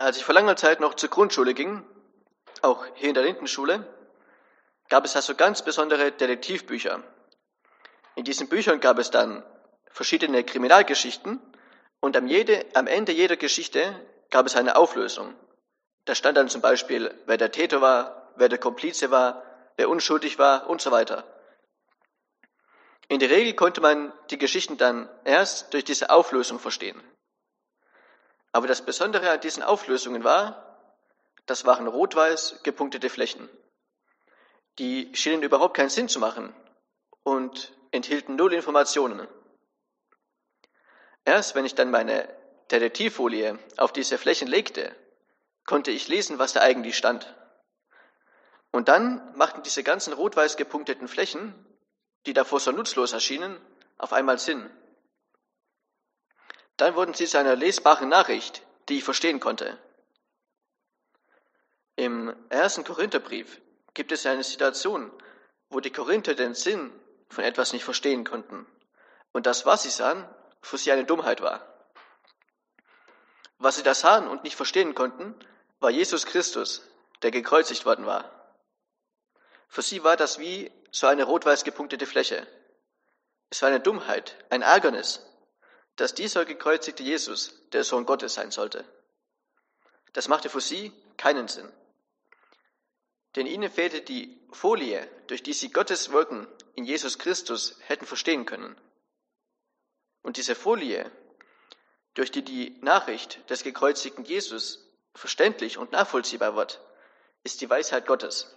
Als 0.00 0.16
ich 0.16 0.24
vor 0.24 0.34
langer 0.34 0.56
Zeit 0.56 0.80
noch 0.80 0.94
zur 0.94 1.10
Grundschule 1.10 1.52
ging, 1.52 1.84
auch 2.62 2.86
hier 2.94 3.10
in 3.10 3.14
der 3.14 3.22
Lindenschule, 3.22 3.86
gab 4.88 5.04
es 5.04 5.14
also 5.14 5.34
ganz 5.34 5.62
besondere 5.62 6.10
Detektivbücher. 6.10 7.02
In 8.14 8.24
diesen 8.24 8.48
Büchern 8.48 8.80
gab 8.80 8.98
es 8.98 9.10
dann 9.10 9.44
verschiedene 9.90 10.42
Kriminalgeschichten 10.42 11.38
und 12.00 12.16
am, 12.16 12.26
jede, 12.26 12.64
am 12.72 12.86
Ende 12.86 13.12
jeder 13.12 13.36
Geschichte 13.36 13.94
gab 14.30 14.46
es 14.46 14.56
eine 14.56 14.76
Auflösung. 14.76 15.34
Da 16.06 16.14
stand 16.14 16.38
dann 16.38 16.48
zum 16.48 16.62
Beispiel, 16.62 17.14
wer 17.26 17.36
der 17.36 17.52
Täter 17.52 17.82
war, 17.82 18.32
wer 18.36 18.48
der 18.48 18.58
Komplize 18.58 19.10
war, 19.10 19.42
wer 19.76 19.90
unschuldig 19.90 20.38
war 20.38 20.70
und 20.70 20.80
so 20.80 20.90
weiter. 20.90 21.24
In 23.08 23.18
der 23.18 23.28
Regel 23.28 23.52
konnte 23.52 23.82
man 23.82 24.14
die 24.30 24.38
Geschichten 24.38 24.78
dann 24.78 25.10
erst 25.24 25.74
durch 25.74 25.84
diese 25.84 26.08
Auflösung 26.08 26.58
verstehen. 26.58 27.02
Aber 28.52 28.66
das 28.66 28.84
Besondere 28.84 29.30
an 29.30 29.40
diesen 29.40 29.62
Auflösungen 29.62 30.24
war, 30.24 30.70
das 31.46 31.64
waren 31.64 31.86
rot-weiß 31.86 32.62
gepunktete 32.62 33.10
Flächen. 33.10 33.48
Die 34.78 35.14
schienen 35.14 35.42
überhaupt 35.42 35.76
keinen 35.76 35.90
Sinn 35.90 36.08
zu 36.08 36.18
machen 36.18 36.54
und 37.22 37.72
enthielten 37.90 38.36
null 38.36 38.52
Informationen. 38.52 39.26
Erst 41.24 41.54
wenn 41.54 41.64
ich 41.64 41.74
dann 41.74 41.90
meine 41.90 42.28
Detektivfolie 42.70 43.58
auf 43.76 43.92
diese 43.92 44.16
Flächen 44.16 44.48
legte, 44.48 44.94
konnte 45.66 45.90
ich 45.90 46.08
lesen, 46.08 46.38
was 46.38 46.52
da 46.52 46.60
eigentlich 46.60 46.96
stand. 46.96 47.34
Und 48.70 48.88
dann 48.88 49.36
machten 49.36 49.62
diese 49.62 49.82
ganzen 49.82 50.12
rot-weiß 50.12 50.56
gepunkteten 50.56 51.08
Flächen, 51.08 51.54
die 52.26 52.32
davor 52.32 52.60
so 52.60 52.70
nutzlos 52.70 53.12
erschienen, 53.12 53.60
auf 53.98 54.12
einmal 54.12 54.38
Sinn. 54.38 54.70
Dann 56.80 56.94
wurden 56.94 57.12
sie 57.12 57.26
zu 57.26 57.38
einer 57.38 57.56
lesbaren 57.56 58.08
Nachricht, 58.08 58.62
die 58.88 58.96
ich 58.96 59.04
verstehen 59.04 59.38
konnte. 59.38 59.76
Im 61.94 62.34
ersten 62.48 62.84
Korintherbrief 62.84 63.60
gibt 63.92 64.12
es 64.12 64.24
eine 64.24 64.44
Situation, 64.44 65.12
wo 65.68 65.80
die 65.80 65.92
Korinther 65.92 66.32
den 66.32 66.54
Sinn 66.54 66.90
von 67.28 67.44
etwas 67.44 67.74
nicht 67.74 67.84
verstehen 67.84 68.24
konnten 68.24 68.66
und 69.32 69.44
das, 69.44 69.66
was 69.66 69.82
sie 69.82 69.90
sahen, 69.90 70.26
für 70.62 70.78
sie 70.78 70.90
eine 70.90 71.04
Dummheit 71.04 71.42
war. 71.42 71.66
Was 73.58 73.76
sie 73.76 73.82
da 73.82 73.92
sahen 73.92 74.26
und 74.26 74.42
nicht 74.42 74.56
verstehen 74.56 74.94
konnten, 74.94 75.34
war 75.80 75.90
Jesus 75.90 76.24
Christus, 76.24 76.88
der 77.20 77.30
gekreuzigt 77.30 77.84
worden 77.84 78.06
war. 78.06 78.24
Für 79.68 79.82
sie 79.82 80.02
war 80.02 80.16
das 80.16 80.38
wie 80.38 80.72
so 80.90 81.08
eine 81.08 81.24
rot-weiß 81.24 81.64
gepunktete 81.64 82.06
Fläche. 82.06 82.46
Es 83.50 83.60
war 83.60 83.68
eine 83.68 83.80
Dummheit, 83.80 84.34
ein 84.48 84.62
Ärgernis, 84.62 85.26
dass 86.00 86.14
dieser 86.14 86.46
gekreuzigte 86.46 87.02
Jesus 87.02 87.52
der 87.72 87.84
Sohn 87.84 88.06
Gottes 88.06 88.32
sein 88.32 88.50
sollte. 88.50 88.86
Das 90.14 90.28
machte 90.28 90.48
für 90.48 90.62
sie 90.62 90.92
keinen 91.18 91.46
Sinn. 91.46 91.70
Denn 93.36 93.46
ihnen 93.46 93.70
fehlte 93.70 94.00
die 94.00 94.40
Folie, 94.50 95.06
durch 95.26 95.42
die 95.42 95.52
sie 95.52 95.70
Gottes 95.70 96.10
Wirken 96.10 96.48
in 96.74 96.84
Jesus 96.84 97.18
Christus 97.18 97.76
hätten 97.80 98.06
verstehen 98.06 98.46
können. 98.46 98.80
Und 100.22 100.38
diese 100.38 100.54
Folie, 100.54 101.12
durch 102.14 102.30
die 102.30 102.42
die 102.42 102.78
Nachricht 102.80 103.38
des 103.50 103.62
gekreuzigten 103.62 104.24
Jesus 104.24 104.90
verständlich 105.14 105.76
und 105.76 105.92
nachvollziehbar 105.92 106.56
wird, 106.56 106.80
ist 107.44 107.60
die 107.60 107.68
Weisheit 107.68 108.06
Gottes. 108.06 108.56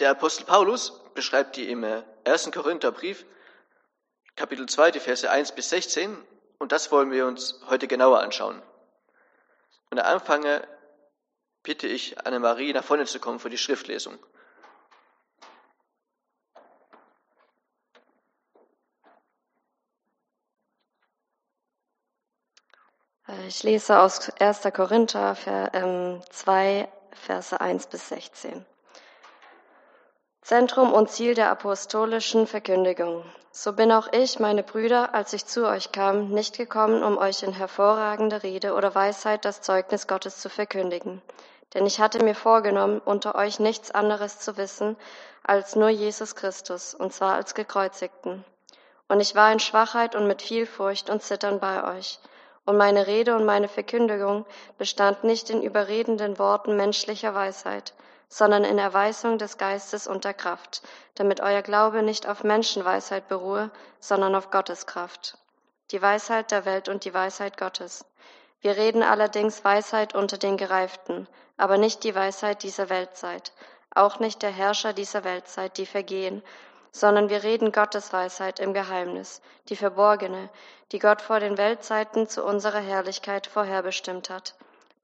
Der 0.00 0.10
Apostel 0.10 0.44
Paulus 0.44 0.92
beschreibt 1.14 1.54
die 1.54 1.70
im 1.70 1.84
ersten 2.24 2.50
Korintherbrief, 2.50 3.24
Kapitel 4.36 4.66
2, 4.66 4.92
die 4.92 5.00
Verse 5.00 5.28
1 5.28 5.52
bis 5.52 5.70
16, 5.70 6.16
und 6.58 6.72
das 6.72 6.90
wollen 6.92 7.10
wir 7.10 7.26
uns 7.26 7.60
heute 7.68 7.88
genauer 7.88 8.20
anschauen. 8.20 8.62
Und 9.90 9.98
am 9.98 10.06
Anfang 10.06 10.44
bitte 11.62 11.86
ich 11.86 12.24
Anne-Marie 12.24 12.72
nach 12.72 12.84
vorne 12.84 13.06
zu 13.06 13.20
kommen 13.20 13.38
für 13.38 13.50
die 13.50 13.58
Schriftlesung. 13.58 14.18
Ich 23.46 23.62
lese 23.62 24.00
aus 24.00 24.28
1. 24.40 24.62
Korinther 24.72 25.36
2, 25.36 25.70
ähm, 25.72 26.88
Verse 27.12 27.60
1 27.60 27.86
bis 27.86 28.08
16. 28.08 28.66
Zentrum 30.50 30.92
und 30.92 31.08
Ziel 31.08 31.36
der 31.36 31.48
apostolischen 31.48 32.48
Verkündigung. 32.48 33.22
So 33.52 33.72
bin 33.72 33.92
auch 33.92 34.08
ich, 34.10 34.40
meine 34.40 34.64
Brüder, 34.64 35.14
als 35.14 35.32
ich 35.32 35.46
zu 35.46 35.64
euch 35.64 35.92
kam, 35.92 36.30
nicht 36.30 36.56
gekommen, 36.56 37.04
um 37.04 37.18
euch 37.18 37.44
in 37.44 37.52
hervorragender 37.52 38.42
Rede 38.42 38.74
oder 38.74 38.92
Weisheit 38.92 39.44
das 39.44 39.60
Zeugnis 39.60 40.08
Gottes 40.08 40.38
zu 40.40 40.48
verkündigen. 40.48 41.22
Denn 41.72 41.86
ich 41.86 42.00
hatte 42.00 42.24
mir 42.24 42.34
vorgenommen, 42.34 43.00
unter 43.04 43.36
euch 43.36 43.60
nichts 43.60 43.92
anderes 43.92 44.40
zu 44.40 44.56
wissen, 44.56 44.96
als 45.44 45.76
nur 45.76 45.88
Jesus 45.88 46.34
Christus, 46.34 46.94
und 46.94 47.12
zwar 47.12 47.36
als 47.36 47.54
gekreuzigten. 47.54 48.44
Und 49.06 49.20
ich 49.20 49.36
war 49.36 49.52
in 49.52 49.60
Schwachheit 49.60 50.16
und 50.16 50.26
mit 50.26 50.42
viel 50.42 50.66
Furcht 50.66 51.10
und 51.10 51.22
Zittern 51.22 51.60
bei 51.60 51.96
euch. 51.96 52.18
Und 52.64 52.76
meine 52.76 53.06
Rede 53.06 53.36
und 53.36 53.44
meine 53.44 53.68
Verkündigung 53.68 54.44
bestand 54.78 55.22
nicht 55.22 55.48
in 55.48 55.62
überredenden 55.62 56.40
Worten 56.40 56.76
menschlicher 56.76 57.36
Weisheit, 57.36 57.94
sondern 58.30 58.64
in 58.64 58.78
Erweisung 58.78 59.38
des 59.38 59.58
Geistes 59.58 60.06
und 60.06 60.24
der 60.24 60.34
Kraft, 60.34 60.82
damit 61.16 61.40
euer 61.40 61.62
Glaube 61.62 62.02
nicht 62.02 62.28
auf 62.28 62.44
Menschenweisheit 62.44 63.28
beruhe, 63.28 63.70
sondern 63.98 64.36
auf 64.36 64.50
Gottes 64.50 64.86
Kraft. 64.86 65.36
Die 65.90 66.00
Weisheit 66.00 66.52
der 66.52 66.64
Welt 66.64 66.88
und 66.88 67.04
die 67.04 67.12
Weisheit 67.12 67.58
Gottes. 67.58 68.04
Wir 68.60 68.76
reden 68.76 69.02
allerdings 69.02 69.64
Weisheit 69.64 70.14
unter 70.14 70.38
den 70.38 70.56
Gereiften, 70.56 71.26
aber 71.56 71.76
nicht 71.76 72.04
die 72.04 72.14
Weisheit 72.14 72.62
dieser 72.62 72.88
Weltzeit, 72.88 73.52
auch 73.94 74.20
nicht 74.20 74.42
der 74.42 74.50
Herrscher 74.50 74.92
dieser 74.92 75.24
Weltzeit, 75.24 75.76
die 75.76 75.86
vergehen, 75.86 76.42
sondern 76.92 77.30
wir 77.30 77.42
reden 77.42 77.72
Gottes 77.72 78.12
Weisheit 78.12 78.60
im 78.60 78.74
Geheimnis, 78.74 79.42
die 79.68 79.76
verborgene, 79.76 80.50
die 80.92 81.00
Gott 81.00 81.20
vor 81.20 81.40
den 81.40 81.58
Weltzeiten 81.58 82.28
zu 82.28 82.44
unserer 82.44 82.80
Herrlichkeit 82.80 83.48
vorherbestimmt 83.48 84.30
hat, 84.30 84.54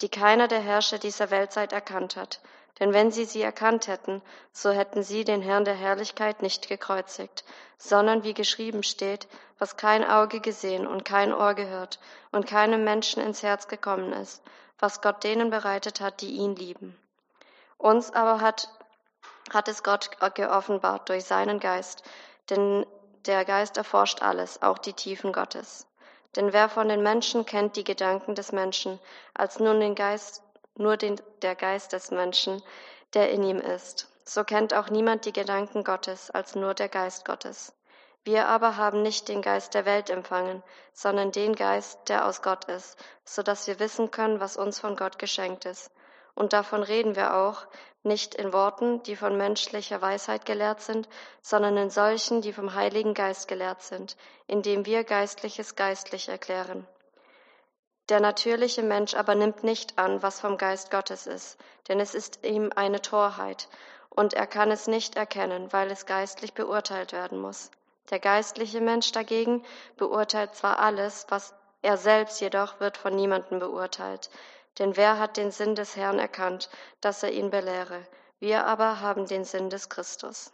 die 0.00 0.08
keiner 0.08 0.47
der 0.47 0.60
Herrscher 0.60 0.98
dieser 0.98 1.31
Weltzeit 1.31 1.72
erkannt 1.72 2.16
hat, 2.16 2.41
denn 2.78 2.92
wenn 2.92 3.10
sie 3.10 3.25
sie 3.25 3.42
erkannt 3.42 3.88
hätten, 3.88 4.22
so 4.53 4.70
hätten 4.70 5.03
sie 5.03 5.25
den 5.25 5.42
Herrn 5.42 5.64
der 5.64 5.75
Herrlichkeit 5.75 6.42
nicht 6.42 6.69
gekreuzigt, 6.69 7.44
sondern 7.78 8.22
wie 8.22 8.34
geschrieben 8.34 8.82
steht, 8.82 9.28
was 9.59 9.76
kein 9.76 10.04
Auge 10.04 10.41
gesehen 10.41 10.87
und 10.87 11.04
kein 11.04 11.32
Ohr 11.32 11.54
gehört 11.54 11.98
und 12.32 12.47
keinem 12.47 12.84
Menschen 12.84 13.22
ins 13.22 13.42
Herz 13.42 13.69
gekommen 13.69 14.12
ist, 14.12 14.42
was 14.78 15.00
Gott 15.00 15.25
denen 15.25 15.50
bereitet 15.50 16.00
hat, 16.00 16.20
die 16.20 16.32
ihn 16.32 16.54
lieben. 16.54 16.97
Uns 17.78 18.12
aber 18.12 18.41
hat, 18.41 18.69
hat 19.53 19.69
es 19.69 19.82
Gott 19.82 20.10
geoffenbart 20.34 21.08
durch 21.08 21.25
seinen 21.25 21.60
Geist, 21.60 22.03
denn 22.50 22.87
der 23.26 23.44
Geist 23.44 23.76
erforscht 23.76 24.22
alles, 24.22 24.62
auch 24.62 24.78
die 24.78 24.93
Tiefen 24.93 25.32
Gottes. 25.32 25.87
Denn 26.37 26.53
wer 26.53 26.69
von 26.69 26.88
den 26.88 27.03
Menschen 27.03 27.47
kennt 27.47 27.76
die 27.76 27.84
Gedanken 27.84 28.34
des 28.34 28.53
Menschen, 28.53 29.00
als 29.34 29.58
nun 29.58 29.81
den 29.81 29.94
Geist 29.94 30.43
nur 30.78 30.97
den, 30.97 31.20
der 31.42 31.54
Geist 31.54 31.92
des 31.92 32.10
Menschen, 32.10 32.62
der 33.14 33.31
in 33.31 33.42
ihm 33.42 33.59
ist. 33.59 34.09
So 34.25 34.44
kennt 34.44 34.75
auch 34.75 34.91
niemand 34.91 35.25
die 35.25 35.32
Gedanken 35.32 35.84
Gottes 35.84 36.31
als 36.31 36.54
nur 36.54 36.75
der 36.75 36.88
Geist 36.88 37.25
Gottes. 37.25 37.72
Wir 38.25 38.48
aber 38.48 38.76
haben 38.76 39.03
nicht 39.03 39.28
den 39.28 39.41
Geist 39.41 39.75
der 39.75 39.84
Welt 39.84 40.10
empfangen, 40.10 40.64
sondern 40.92 41.31
den 41.31 41.54
Geist, 41.54 42.09
der 42.09 42.26
aus 42.26 42.42
Gott 42.42 42.64
ist, 42.64 42.97
so 43.25 43.44
dass 43.44 43.69
wir 43.69 43.78
wissen 43.78 44.10
können, 44.10 44.41
was 44.41 44.56
uns 44.56 44.81
von 44.81 44.97
Gott 44.97 45.20
geschenkt 45.20 45.64
ist. 45.64 45.92
Und 46.34 46.53
davon 46.53 46.82
reden 46.82 47.14
wir 47.14 47.37
auch, 47.37 47.66
nicht 48.03 48.34
in 48.34 48.53
Worten, 48.53 49.03
die 49.04 49.16
von 49.16 49.37
menschlicher 49.37 50.03
Weisheit 50.03 50.44
gelehrt 50.44 50.81
sind, 50.81 51.08
sondern 51.41 51.76
in 51.76 51.91
solchen, 51.91 52.41
die 52.41 52.53
vom 52.53 52.75
Heiligen 52.75 53.14
Geist 53.14 53.48
gelehrt 53.48 53.82
sind, 53.82 54.16
indem 54.47 54.87
wir 54.87 55.04
Geistliches 55.04 55.76
geistlich 55.76 56.28
erklären. 56.28 56.87
Der 58.09 58.21
natürliche 58.21 58.83
Mensch 58.83 59.15
aber 59.15 59.34
nimmt 59.34 59.65
nicht 59.65 59.99
an, 59.99 60.22
was 60.22 60.41
vom 60.41 60.58
Geist 60.58 60.91
Gottes 60.91 61.26
ist, 61.26 61.58
denn 61.88 61.99
es 61.99 62.14
ist 62.14 62.44
ihm 62.44 62.70
eine 62.76 63.03
Torheit, 63.03 63.69
und 64.11 64.32
er 64.32 64.47
kann 64.47 64.70
es 64.70 64.87
nicht 64.87 65.17
erkennen, 65.17 65.73
weil 65.73 65.91
es 65.91 66.06
geistlich 66.06 66.55
beurteilt 66.55 67.12
werden 67.12 67.38
muss. 67.38 67.70
Der 68.11 68.20
geistliche 68.20 68.81
Mensch 68.81 69.11
dagegen 69.11 69.64
beurteilt 69.97 70.55
zwar 70.55 70.79
alles, 70.79 71.26
was 71.29 71.53
er 71.82 71.97
selbst 71.97 72.41
jedoch 72.41 72.79
wird 72.81 72.97
von 72.97 73.14
niemandem 73.14 73.58
beurteilt. 73.58 74.31
Denn 74.79 74.97
wer 74.97 75.19
hat 75.19 75.37
den 75.37 75.50
Sinn 75.50 75.75
des 75.75 75.97
Herrn 75.97 76.19
erkannt, 76.19 76.70
dass 77.00 77.23
er 77.23 77.32
ihn 77.32 77.50
belehre? 77.50 78.06
Wir 78.38 78.67
aber 78.67 79.00
haben 79.00 79.26
den 79.26 79.44
Sinn 79.44 79.70
des 79.70 79.88
Christus. 79.88 80.52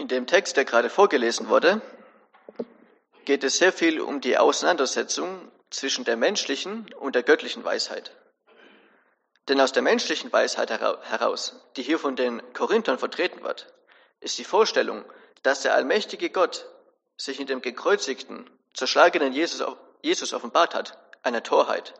In 0.00 0.08
dem 0.08 0.26
Text, 0.26 0.56
der 0.56 0.64
gerade 0.64 0.88
vorgelesen 0.88 1.50
wurde, 1.50 1.82
geht 3.26 3.44
es 3.44 3.58
sehr 3.58 3.70
viel 3.70 4.00
um 4.00 4.22
die 4.22 4.38
Auseinandersetzung 4.38 5.52
zwischen 5.68 6.06
der 6.06 6.16
menschlichen 6.16 6.90
und 6.94 7.14
der 7.14 7.22
göttlichen 7.22 7.64
Weisheit. 7.64 8.16
Denn 9.46 9.60
aus 9.60 9.72
der 9.72 9.82
menschlichen 9.82 10.32
Weisheit 10.32 10.70
heraus, 10.70 11.60
die 11.76 11.82
hier 11.82 11.98
von 11.98 12.16
den 12.16 12.40
Korinthern 12.54 12.98
vertreten 12.98 13.42
wird, 13.42 13.74
ist 14.20 14.38
die 14.38 14.44
Vorstellung, 14.44 15.04
dass 15.42 15.60
der 15.60 15.74
allmächtige 15.74 16.30
Gott 16.30 16.64
sich 17.18 17.38
in 17.38 17.46
dem 17.46 17.60
gekreuzigten, 17.60 18.48
zerschlagenen 18.72 19.34
Jesus, 19.34 19.62
Jesus 20.00 20.32
offenbart 20.32 20.74
hat, 20.74 20.98
eine 21.22 21.42
Torheit. 21.42 21.92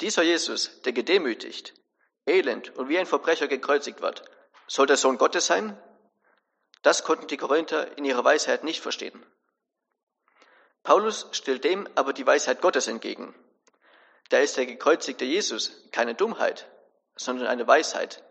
Dieser 0.00 0.22
Jesus, 0.22 0.82
der 0.82 0.92
gedemütigt, 0.92 1.74
elend 2.26 2.76
und 2.76 2.88
wie 2.88 2.96
ein 2.96 3.06
Verbrecher 3.06 3.48
gekreuzigt 3.48 4.02
wird, 4.02 4.22
soll 4.68 4.86
der 4.86 4.96
Sohn 4.96 5.18
Gottes 5.18 5.46
sein? 5.46 5.76
Das 6.82 7.04
konnten 7.04 7.26
die 7.26 7.36
Korinther 7.36 7.96
in 7.98 8.04
ihrer 8.04 8.24
Weisheit 8.24 8.64
nicht 8.64 8.80
verstehen. 8.80 9.24
Paulus 10.82 11.26
stellt 11.32 11.64
dem 11.64 11.88
aber 11.96 12.12
die 12.12 12.26
Weisheit 12.26 12.60
Gottes 12.60 12.86
entgegen. 12.86 13.34
Da 14.30 14.38
ist 14.38 14.56
der 14.56 14.66
gekreuzigte 14.66 15.24
Jesus 15.24 15.72
keine 15.90 16.14
Dummheit, 16.14 16.66
sondern 17.16 17.46
eine 17.46 17.66
Weisheit. 17.66 18.22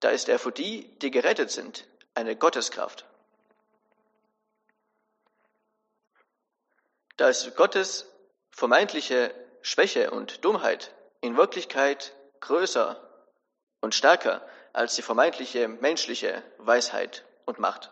Da 0.00 0.10
ist 0.10 0.28
er 0.28 0.38
für 0.38 0.52
die, 0.52 0.98
die 0.98 1.10
gerettet 1.10 1.50
sind, 1.50 1.86
eine 2.14 2.36
Gotteskraft. 2.36 3.06
Da 7.16 7.28
ist 7.28 7.54
Gottes 7.56 8.06
vermeintliche 8.50 9.34
Schwäche 9.62 10.10
und 10.10 10.44
Dummheit 10.44 10.92
in 11.20 11.36
Wirklichkeit 11.36 12.12
größer 12.40 13.00
und 13.80 13.94
stärker 13.94 14.46
als 14.72 14.96
die 14.96 15.02
vermeintliche 15.02 15.68
menschliche 15.68 16.42
Weisheit 16.58 17.24
und 17.46 17.58
Macht. 17.58 17.90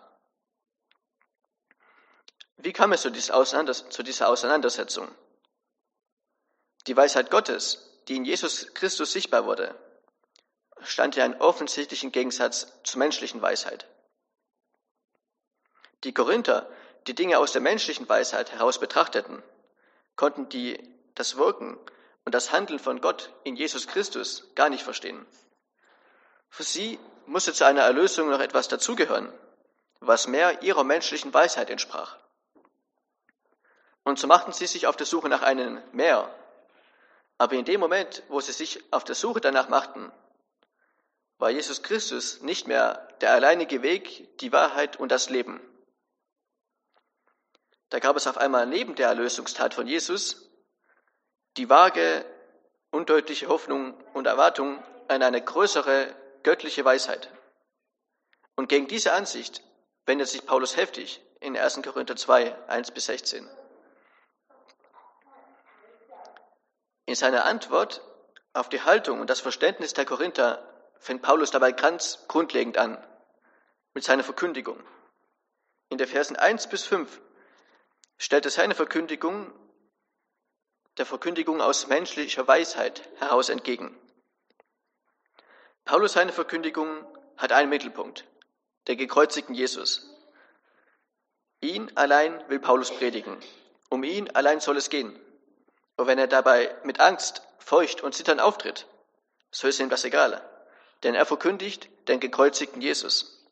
Wie 2.56 2.72
kam 2.72 2.92
es 2.92 3.02
zu 3.02 3.10
dieser, 3.10 3.34
Auseinandersetzung? 4.28 5.08
Die 6.86 6.96
Weisheit 6.96 7.30
Gottes, 7.30 8.02
die 8.08 8.16
in 8.16 8.24
Jesus 8.24 8.72
Christus 8.74 9.12
sichtbar 9.12 9.46
wurde, 9.46 9.74
stand 10.82 11.16
ja 11.16 11.24
in 11.24 11.40
offensichtlichen 11.40 12.12
Gegensatz 12.12 12.68
zur 12.84 12.98
menschlichen 12.98 13.42
Weisheit. 13.42 13.88
Die 16.04 16.14
Korinther, 16.14 16.68
die 17.06 17.14
Dinge 17.14 17.38
aus 17.38 17.52
der 17.52 17.60
menschlichen 17.60 18.08
Weisheit 18.08 18.52
heraus 18.52 18.78
betrachteten, 18.78 19.42
konnten 20.16 20.48
die, 20.48 20.78
das 21.14 21.36
Wirken 21.36 21.78
und 22.24 22.34
das 22.34 22.52
Handeln 22.52 22.78
von 22.78 23.00
Gott 23.00 23.32
in 23.44 23.56
Jesus 23.56 23.86
Christus 23.86 24.54
gar 24.54 24.68
nicht 24.68 24.82
verstehen. 24.82 25.26
Für 26.48 26.62
sie 26.62 26.98
musste 27.26 27.52
zu 27.52 27.64
einer 27.64 27.82
Erlösung 27.82 28.30
noch 28.30 28.40
etwas 28.40 28.68
dazugehören, 28.68 29.32
was 30.06 30.26
mehr 30.26 30.62
ihrer 30.62 30.84
menschlichen 30.84 31.32
Weisheit 31.32 31.70
entsprach. 31.70 32.16
Und 34.04 34.18
so 34.18 34.26
machten 34.26 34.52
sie 34.52 34.66
sich 34.66 34.86
auf 34.86 34.96
der 34.96 35.06
Suche 35.06 35.28
nach 35.28 35.42
einem 35.42 35.80
Mehr. 35.92 36.28
Aber 37.38 37.54
in 37.54 37.64
dem 37.64 37.80
Moment, 37.80 38.22
wo 38.28 38.40
sie 38.40 38.52
sich 38.52 38.82
auf 38.92 39.04
der 39.04 39.14
Suche 39.14 39.40
danach 39.40 39.68
machten, 39.68 40.10
war 41.38 41.50
Jesus 41.50 41.82
Christus 41.82 42.40
nicht 42.40 42.66
mehr 42.66 43.08
der 43.20 43.32
alleinige 43.32 43.82
Weg, 43.82 44.38
die 44.38 44.52
Wahrheit 44.52 44.96
und 44.96 45.10
das 45.10 45.30
Leben. 45.30 45.60
Da 47.90 47.98
gab 47.98 48.16
es 48.16 48.26
auf 48.26 48.38
einmal 48.38 48.66
neben 48.66 48.94
der 48.94 49.08
Erlösungstat 49.08 49.74
von 49.74 49.86
Jesus 49.86 50.48
die 51.56 51.68
vage, 51.68 52.24
undeutliche 52.90 53.48
Hoffnung 53.48 53.94
und 54.14 54.26
Erwartung 54.26 54.82
an 55.08 55.22
eine 55.22 55.42
größere 55.42 56.14
göttliche 56.42 56.84
Weisheit. 56.84 57.30
Und 58.56 58.68
gegen 58.68 58.86
diese 58.86 59.12
Ansicht 59.12 59.62
wendet 60.06 60.28
sich 60.28 60.46
Paulus 60.46 60.76
heftig 60.76 61.20
in 61.40 61.56
1. 61.56 61.82
Korinther 61.82 62.16
2, 62.16 62.68
1 62.68 62.90
bis 62.92 63.06
16. 63.06 63.48
In 67.06 67.14
seiner 67.14 67.44
Antwort 67.44 68.00
auf 68.52 68.68
die 68.68 68.82
Haltung 68.82 69.20
und 69.20 69.28
das 69.28 69.40
Verständnis 69.40 69.92
der 69.92 70.04
Korinther 70.04 70.62
fängt 70.98 71.22
Paulus 71.22 71.50
dabei 71.50 71.72
ganz 71.72 72.26
grundlegend 72.28 72.78
an 72.78 72.96
mit 73.94 74.04
seiner 74.04 74.24
Verkündigung. 74.24 74.82
In 75.88 75.98
der 75.98 76.08
Versen 76.08 76.36
1 76.36 76.68
bis 76.68 76.84
5 76.84 77.20
stellt 78.18 78.44
er 78.44 78.50
seine 78.50 78.74
Verkündigung 78.74 79.52
der 80.98 81.06
Verkündigung 81.06 81.60
aus 81.60 81.86
menschlicher 81.86 82.46
Weisheit 82.46 83.08
heraus 83.18 83.48
entgegen. 83.48 83.98
Paulus 85.84 86.12
seine 86.12 86.32
Verkündigung 86.32 87.04
hat 87.36 87.52
einen 87.52 87.70
Mittelpunkt, 87.70 88.24
der 88.86 88.96
gekreuzigten 88.96 89.54
Jesus. 89.54 90.08
Ihn 91.60 91.90
allein 91.94 92.42
will 92.48 92.58
Paulus 92.58 92.90
predigen. 92.90 93.36
Um 93.88 94.02
ihn 94.02 94.30
allein 94.30 94.60
soll 94.60 94.76
es 94.76 94.90
gehen. 94.90 95.18
Und 95.96 96.06
wenn 96.06 96.18
er 96.18 96.26
dabei 96.26 96.74
mit 96.82 96.98
Angst, 96.98 97.42
Furcht 97.58 98.02
und 98.02 98.14
Zittern 98.14 98.40
auftritt, 98.40 98.86
so 99.50 99.68
ist 99.68 99.78
ihm 99.78 99.88
das 99.88 100.04
egal. 100.04 100.42
Denn 101.02 101.14
er 101.14 101.26
verkündigt 101.26 101.88
den 102.08 102.18
gekreuzigten 102.18 102.82
Jesus. 102.82 103.46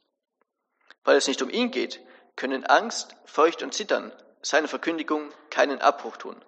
Weil 1.04 1.16
es 1.16 1.28
nicht 1.28 1.42
um 1.42 1.50
ihn 1.50 1.70
geht, 1.70 2.00
können 2.36 2.64
Angst, 2.66 3.14
Furcht 3.24 3.62
und 3.62 3.74
Zittern 3.74 4.12
seiner 4.42 4.68
Verkündigung 4.68 5.30
keinen 5.50 5.80
Abbruch 5.80 6.16
tun. 6.16 6.42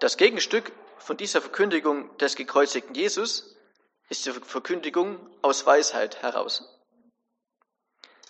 Das 0.00 0.16
Gegenstück 0.16 0.72
von 0.98 1.16
dieser 1.16 1.40
Verkündigung 1.40 2.16
des 2.18 2.36
gekreuzigten 2.36 2.94
Jesus 2.94 3.55
ist 4.08 4.24
die 4.26 4.32
Verkündigung 4.32 5.18
aus 5.42 5.66
Weisheit 5.66 6.22
heraus. 6.22 6.64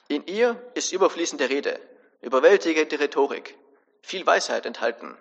In 0.09 0.27
ihr 0.27 0.71
ist 0.75 0.93
überfließende 0.93 1.49
Rede, 1.49 1.81
überwältigende 2.21 2.99
Rhetorik, 2.99 3.59
viel 4.03 4.25
Weisheit 4.25 4.65
enthalten. 4.65 5.17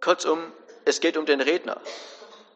Kurzum, 0.00 0.52
es 0.84 1.00
geht 1.00 1.16
um 1.16 1.24
den 1.24 1.40
Redner, 1.40 1.80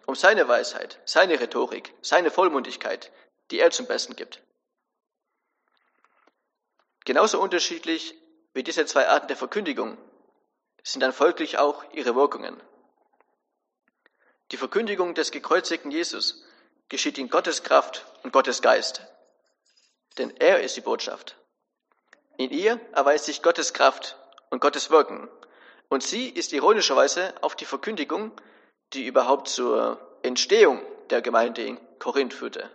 um 0.06 0.14
seine 0.14 0.48
Weisheit, 0.48 0.98
seine 1.04 1.40
Rhetorik, 1.40 1.94
seine 2.02 2.30
Vollmundigkeit, 2.30 3.12
die 3.50 3.60
er 3.60 3.70
zum 3.70 3.86
Besten 3.86 4.16
gibt. 4.16 4.42
Genauso 7.04 7.40
unterschiedlich 7.40 8.14
wie 8.52 8.62
diese 8.62 8.84
zwei 8.84 9.08
Arten 9.08 9.28
der 9.28 9.36
Verkündigung 9.36 9.96
sind 10.82 11.00
dann 11.00 11.12
folglich 11.12 11.58
auch 11.58 11.84
ihre 11.92 12.14
Wirkungen. 12.14 12.60
Die 14.50 14.56
Verkündigung 14.56 15.14
des 15.14 15.30
gekreuzigten 15.30 15.90
Jesus 15.90 16.44
geschieht 16.88 17.18
in 17.18 17.28
Gottes 17.28 17.62
Kraft 17.62 18.06
und 18.22 18.32
Gottes 18.32 18.62
Geist, 18.62 19.02
denn 20.16 20.34
er 20.36 20.60
ist 20.60 20.76
die 20.76 20.80
Botschaft. 20.80 21.36
In 22.36 22.50
ihr 22.50 22.80
erweist 22.92 23.26
sich 23.26 23.42
Gottes 23.42 23.72
Kraft 23.74 24.16
und 24.50 24.60
Gottes 24.60 24.90
Wirken, 24.90 25.28
und 25.88 26.02
sie 26.02 26.28
ist 26.28 26.52
ironischerweise 26.52 27.34
auf 27.42 27.56
die 27.56 27.64
Verkündigung, 27.64 28.32
die 28.92 29.06
überhaupt 29.06 29.48
zur 29.48 29.98
Entstehung 30.22 30.82
der 31.10 31.22
Gemeinde 31.22 31.62
in 31.62 31.80
Korinth 31.98 32.34
führte. 32.34 32.70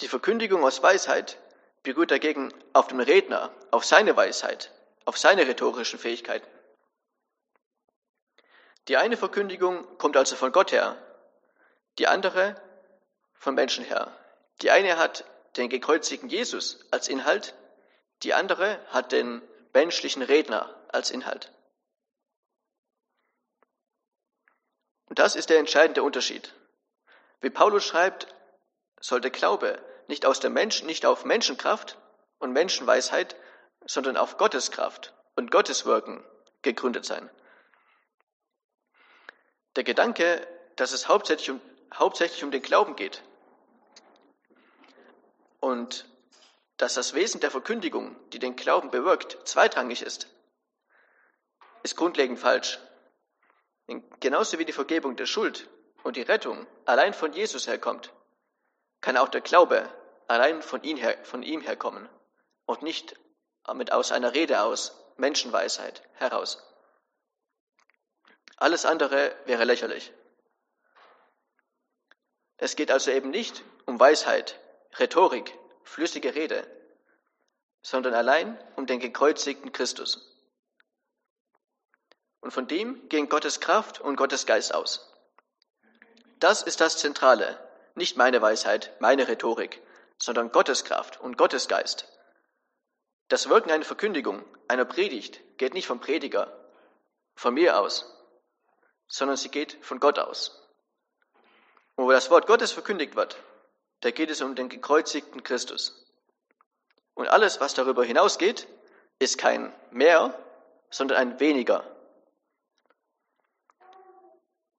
Die 0.00 0.08
Verkündigung 0.08 0.64
aus 0.64 0.82
Weisheit 0.82 1.38
beruht 1.82 2.10
dagegen 2.10 2.52
auf 2.72 2.88
dem 2.88 3.00
Redner, 3.00 3.52
auf 3.70 3.84
seine 3.84 4.16
Weisheit, 4.16 4.72
auf 5.04 5.16
seine 5.16 5.46
rhetorischen 5.46 5.98
Fähigkeiten. 5.98 6.46
Die 8.88 8.96
eine 8.96 9.16
Verkündigung 9.16 9.98
kommt 9.98 10.16
also 10.16 10.36
von 10.36 10.52
Gott 10.52 10.72
her, 10.72 10.96
die 11.98 12.06
andere 12.06 12.60
von 13.34 13.54
Menschen 13.54 13.84
her. 13.84 14.12
Die 14.62 14.70
eine 14.70 14.98
hat 14.98 15.24
den 15.56 15.68
gekreuzigten 15.68 16.28
Jesus 16.28 16.80
als 16.90 17.08
Inhalt, 17.08 17.54
die 18.22 18.34
andere 18.34 18.80
hat 18.88 19.12
den 19.12 19.42
menschlichen 19.72 20.22
Redner 20.22 20.74
als 20.88 21.10
Inhalt. 21.10 21.52
Und 25.06 25.18
das 25.18 25.36
ist 25.36 25.50
der 25.50 25.58
entscheidende 25.58 26.02
Unterschied. 26.02 26.52
Wie 27.40 27.50
Paulus 27.50 27.84
schreibt, 27.84 28.34
sollte 29.00 29.30
Glaube 29.30 29.82
nicht 30.08 30.26
aus 30.26 30.40
der 30.40 30.50
Menschen, 30.50 30.86
nicht 30.86 31.06
auf 31.06 31.24
Menschenkraft 31.24 31.98
und 32.38 32.52
Menschenweisheit, 32.52 33.36
sondern 33.86 34.16
auf 34.16 34.36
Gottes 34.36 34.70
Kraft 34.70 35.14
und 35.36 35.50
Gottes 35.50 35.84
Wirken 35.84 36.24
gegründet 36.62 37.04
sein. 37.04 37.30
Der 39.76 39.84
Gedanke, 39.84 40.46
dass 40.76 40.92
es 40.92 41.08
hauptsächlich 41.08 41.50
um, 41.50 41.60
hauptsächlich 41.94 42.44
um 42.44 42.50
den 42.50 42.62
Glauben 42.62 42.96
geht 42.96 43.22
und 45.60 46.06
dass 46.76 46.94
das 46.94 47.14
Wesen 47.14 47.40
der 47.40 47.50
Verkündigung, 47.50 48.16
die 48.30 48.38
den 48.38 48.56
Glauben 48.56 48.90
bewirkt, 48.90 49.38
zweitrangig 49.48 50.02
ist, 50.02 50.28
ist 51.82 51.96
grundlegend 51.96 52.38
falsch. 52.38 52.78
Denn 53.88 54.04
genauso 54.20 54.58
wie 54.58 54.64
die 54.64 54.72
Vergebung 54.72 55.16
der 55.16 55.26
Schuld 55.26 55.68
und 56.02 56.16
die 56.16 56.22
Rettung 56.22 56.66
allein 56.84 57.14
von 57.14 57.32
Jesus 57.32 57.66
herkommt, 57.66 58.12
kann 59.00 59.16
auch 59.16 59.28
der 59.28 59.40
Glaube 59.40 59.88
allein 60.28 60.62
von, 60.62 60.82
ihm, 60.82 60.96
her, 60.96 61.16
von 61.24 61.42
ihm 61.42 61.60
herkommen 61.60 62.08
und 62.66 62.82
nicht 62.82 63.16
mit 63.74 63.92
aus 63.92 64.12
einer 64.12 64.34
Rede 64.34 64.60
aus, 64.62 65.00
Menschenweisheit 65.16 66.02
heraus. 66.14 66.62
Alles 68.56 68.84
andere 68.84 69.34
wäre 69.46 69.64
lächerlich. 69.64 70.12
Es 72.58 72.76
geht 72.76 72.90
also 72.90 73.10
eben 73.10 73.30
nicht 73.30 73.64
um 73.84 74.00
Weisheit, 74.00 74.58
Rhetorik, 74.98 75.56
flüssige 75.82 76.34
Rede, 76.34 76.66
sondern 77.82 78.14
allein 78.14 78.58
um 78.76 78.86
den 78.86 78.98
gekreuzigten 78.98 79.72
Christus. 79.72 80.32
Und 82.40 82.50
von 82.52 82.66
dem 82.66 83.08
gehen 83.08 83.28
Gottes 83.28 83.60
Kraft 83.60 84.00
und 84.00 84.16
Gottes 84.16 84.46
Geist 84.46 84.74
aus. 84.74 85.12
Das 86.38 86.62
ist 86.62 86.80
das 86.80 86.98
Zentrale 86.98 87.58
nicht 87.96 88.16
meine 88.16 88.42
Weisheit, 88.42 88.92
meine 89.00 89.26
Rhetorik, 89.26 89.82
sondern 90.18 90.52
Gottes 90.52 90.84
Kraft 90.84 91.18
und 91.20 91.38
Gottes 91.38 91.66
Geist. 91.66 92.06
Das 93.28 93.48
Wirken 93.48 93.70
einer 93.70 93.84
Verkündigung, 93.84 94.44
einer 94.68 94.84
Predigt, 94.84 95.40
geht 95.56 95.74
nicht 95.74 95.86
vom 95.86 95.98
Prediger, 95.98 96.52
von 97.34 97.54
mir 97.54 97.80
aus, 97.80 98.14
sondern 99.08 99.36
sie 99.36 99.48
geht 99.48 99.78
von 99.80 99.98
Gott 99.98 100.18
aus. 100.18 100.65
Und 101.96 102.04
wo 102.04 102.12
das 102.12 102.30
Wort 102.30 102.46
Gottes 102.46 102.72
verkündigt 102.72 103.16
wird, 103.16 103.36
da 104.00 104.10
geht 104.10 104.30
es 104.30 104.42
um 104.42 104.54
den 104.54 104.68
gekreuzigten 104.68 105.42
Christus. 105.42 106.06
Und 107.14 107.28
alles, 107.28 107.60
was 107.60 107.74
darüber 107.74 108.04
hinausgeht, 108.04 108.68
ist 109.18 109.38
kein 109.38 109.74
mehr, 109.90 110.38
sondern 110.90 111.18
ein 111.18 111.40
weniger. 111.40 111.84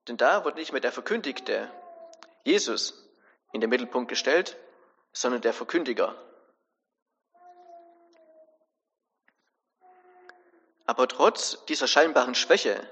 Denn 0.06 0.16
da 0.16 0.44
wird 0.44 0.54
nicht 0.54 0.72
mehr 0.72 0.80
der 0.80 0.92
Verkündigte, 0.92 1.70
Jesus, 2.44 3.08
in 3.52 3.60
den 3.60 3.68
Mittelpunkt 3.68 4.08
gestellt, 4.08 4.56
sondern 5.12 5.42
der 5.42 5.52
Verkündiger. 5.52 6.14
Aber 10.86 11.08
trotz 11.08 11.64
dieser 11.66 11.86
scheinbaren 11.86 12.34
Schwäche, 12.34 12.88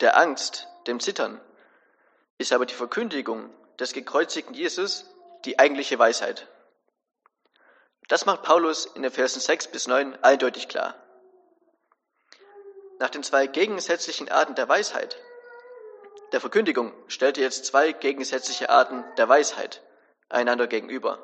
der 0.00 0.16
Angst, 0.16 0.68
dem 0.86 1.00
Zittern, 1.00 1.40
ist 2.38 2.52
aber 2.52 2.66
die 2.66 2.74
Verkündigung 2.74 3.50
des 3.78 3.92
gekreuzigten 3.92 4.54
Jesus 4.54 5.06
die 5.44 5.58
eigentliche 5.58 5.98
Weisheit. 5.98 6.48
Das 8.08 8.26
macht 8.26 8.42
Paulus 8.42 8.86
in 8.86 9.02
den 9.02 9.10
Versen 9.10 9.40
6 9.40 9.68
bis 9.68 9.86
9 9.86 10.22
eindeutig 10.22 10.68
klar. 10.68 10.94
Nach 12.98 13.10
den 13.10 13.22
zwei 13.22 13.46
gegensätzlichen 13.46 14.30
Arten 14.30 14.54
der 14.54 14.68
Weisheit, 14.68 15.18
der 16.32 16.40
Verkündigung, 16.40 16.92
stellt 17.08 17.38
er 17.38 17.44
jetzt 17.44 17.66
zwei 17.66 17.92
gegensätzliche 17.92 18.70
Arten 18.70 19.04
der 19.16 19.28
Weisheit 19.28 19.82
einander 20.28 20.66
gegenüber. 20.66 21.18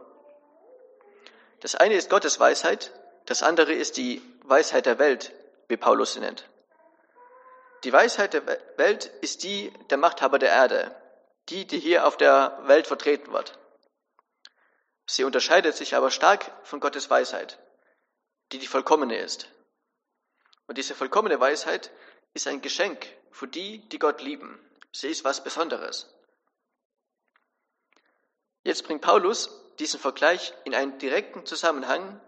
Das 1.60 1.74
eine 1.74 1.94
ist 1.94 2.10
Gottes 2.10 2.40
Weisheit, 2.40 2.92
das 3.26 3.42
andere 3.42 3.72
ist 3.72 3.96
die 3.96 4.22
Weisheit 4.44 4.86
der 4.86 4.98
Welt, 4.98 5.32
wie 5.68 5.76
Paulus 5.76 6.14
sie 6.14 6.20
nennt. 6.20 6.49
Die 7.84 7.92
Weisheit 7.92 8.34
der 8.34 8.46
Welt 8.76 9.06
ist 9.22 9.42
die 9.42 9.72
der 9.88 9.98
Machthaber 9.98 10.38
der 10.38 10.50
Erde, 10.50 10.94
die, 11.48 11.66
die 11.66 11.78
hier 11.78 12.06
auf 12.06 12.16
der 12.16 12.60
Welt 12.64 12.86
vertreten 12.86 13.32
wird. 13.32 13.58
Sie 15.06 15.24
unterscheidet 15.24 15.76
sich 15.76 15.94
aber 15.94 16.10
stark 16.10 16.52
von 16.62 16.78
Gottes 16.78 17.10
Weisheit, 17.10 17.58
die 18.52 18.58
die 18.58 18.66
vollkommene 18.66 19.18
ist. 19.18 19.48
Und 20.66 20.78
diese 20.78 20.94
vollkommene 20.94 21.40
Weisheit 21.40 21.90
ist 22.32 22.46
ein 22.46 22.62
Geschenk 22.62 23.06
für 23.32 23.48
die, 23.48 23.88
die 23.88 23.98
Gott 23.98 24.22
lieben. 24.22 24.58
Sie 24.92 25.08
ist 25.08 25.24
was 25.24 25.42
Besonderes. 25.42 26.14
Jetzt 28.62 28.84
bringt 28.84 29.00
Paulus 29.00 29.50
diesen 29.78 29.98
Vergleich 29.98 30.52
in 30.64 30.74
einen 30.74 30.98
direkten 30.98 31.46
Zusammenhang 31.46 32.20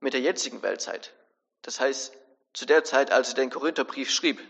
mit 0.00 0.12
der 0.12 0.20
jetzigen 0.20 0.62
Weltzeit. 0.62 1.14
Das 1.62 1.80
heißt, 1.80 2.14
zu 2.52 2.66
der 2.66 2.84
Zeit, 2.84 3.10
als 3.10 3.30
er 3.30 3.34
den 3.36 3.50
Korintherbrief 3.50 4.10
schrieb. 4.10 4.40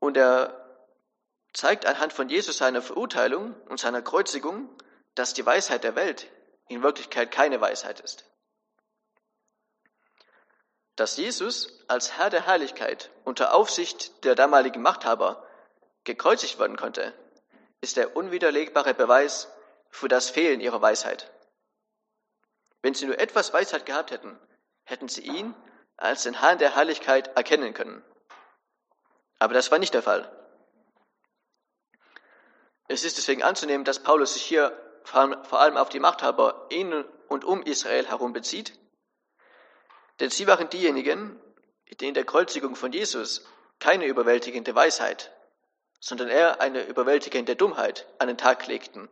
Und 0.00 0.16
er 0.16 0.68
zeigt 1.52 1.86
anhand 1.86 2.12
von 2.12 2.28
Jesus 2.28 2.58
seiner 2.58 2.82
Verurteilung 2.82 3.54
und 3.68 3.80
seiner 3.80 4.02
Kreuzigung, 4.02 4.68
dass 5.14 5.34
die 5.34 5.44
Weisheit 5.44 5.84
der 5.84 5.96
Welt 5.96 6.28
in 6.68 6.82
Wirklichkeit 6.82 7.30
keine 7.30 7.60
Weisheit 7.60 8.00
ist. 8.00 8.24
Dass 10.96 11.16
Jesus 11.16 11.84
als 11.88 12.16
Herr 12.16 12.30
der 12.30 12.46
Herrlichkeit 12.46 13.10
unter 13.24 13.54
Aufsicht 13.54 14.24
der 14.24 14.34
damaligen 14.34 14.82
Machthaber 14.82 15.46
gekreuzigt 16.04 16.58
werden 16.58 16.76
konnte, 16.76 17.12
ist 17.80 17.96
der 17.96 18.16
unwiderlegbare 18.16 18.94
Beweis 18.94 19.48
für 19.90 20.08
das 20.08 20.30
Fehlen 20.30 20.60
ihrer 20.60 20.82
Weisheit. 20.82 21.30
Wenn 22.82 22.94
sie 22.94 23.06
nur 23.06 23.18
etwas 23.18 23.52
Weisheit 23.52 23.86
gehabt 23.86 24.10
hätten, 24.10 24.38
hätten 24.84 25.08
sie 25.08 25.22
ihn 25.22 25.54
als 25.96 26.22
den 26.22 26.40
Herrn 26.40 26.58
der 26.58 26.74
Herrlichkeit 26.74 27.28
erkennen 27.36 27.74
können. 27.74 28.04
Aber 29.38 29.54
das 29.54 29.70
war 29.70 29.78
nicht 29.78 29.94
der 29.94 30.02
Fall. 30.02 30.30
Es 32.88 33.04
ist 33.04 33.18
deswegen 33.18 33.42
anzunehmen, 33.42 33.84
dass 33.84 34.02
Paulus 34.02 34.34
sich 34.34 34.42
hier 34.42 34.76
vor 35.04 35.60
allem 35.60 35.76
auf 35.76 35.88
die 35.88 36.00
Machthaber 36.00 36.66
in 36.70 37.04
und 37.28 37.44
um 37.44 37.62
Israel 37.62 38.06
herum 38.06 38.32
bezieht. 38.32 38.78
Denn 40.20 40.30
sie 40.30 40.46
waren 40.46 40.68
diejenigen, 40.68 41.40
die 42.00 42.08
in 42.08 42.14
der 42.14 42.24
Kreuzigung 42.24 42.76
von 42.76 42.92
Jesus 42.92 43.46
keine 43.78 44.06
überwältigende 44.06 44.74
Weisheit, 44.74 45.32
sondern 46.00 46.28
eher 46.28 46.60
eine 46.60 46.82
überwältigende 46.84 47.56
Dummheit 47.56 48.06
an 48.18 48.28
den 48.28 48.38
Tag 48.38 48.66
legten 48.66 49.08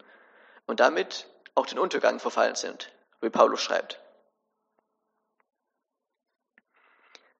und 0.66 0.80
damit 0.80 1.28
auch 1.54 1.66
den 1.66 1.78
Untergang 1.78 2.18
verfallen 2.18 2.56
sind, 2.56 2.92
wie 3.20 3.30
Paulus 3.30 3.60
schreibt. 3.60 4.00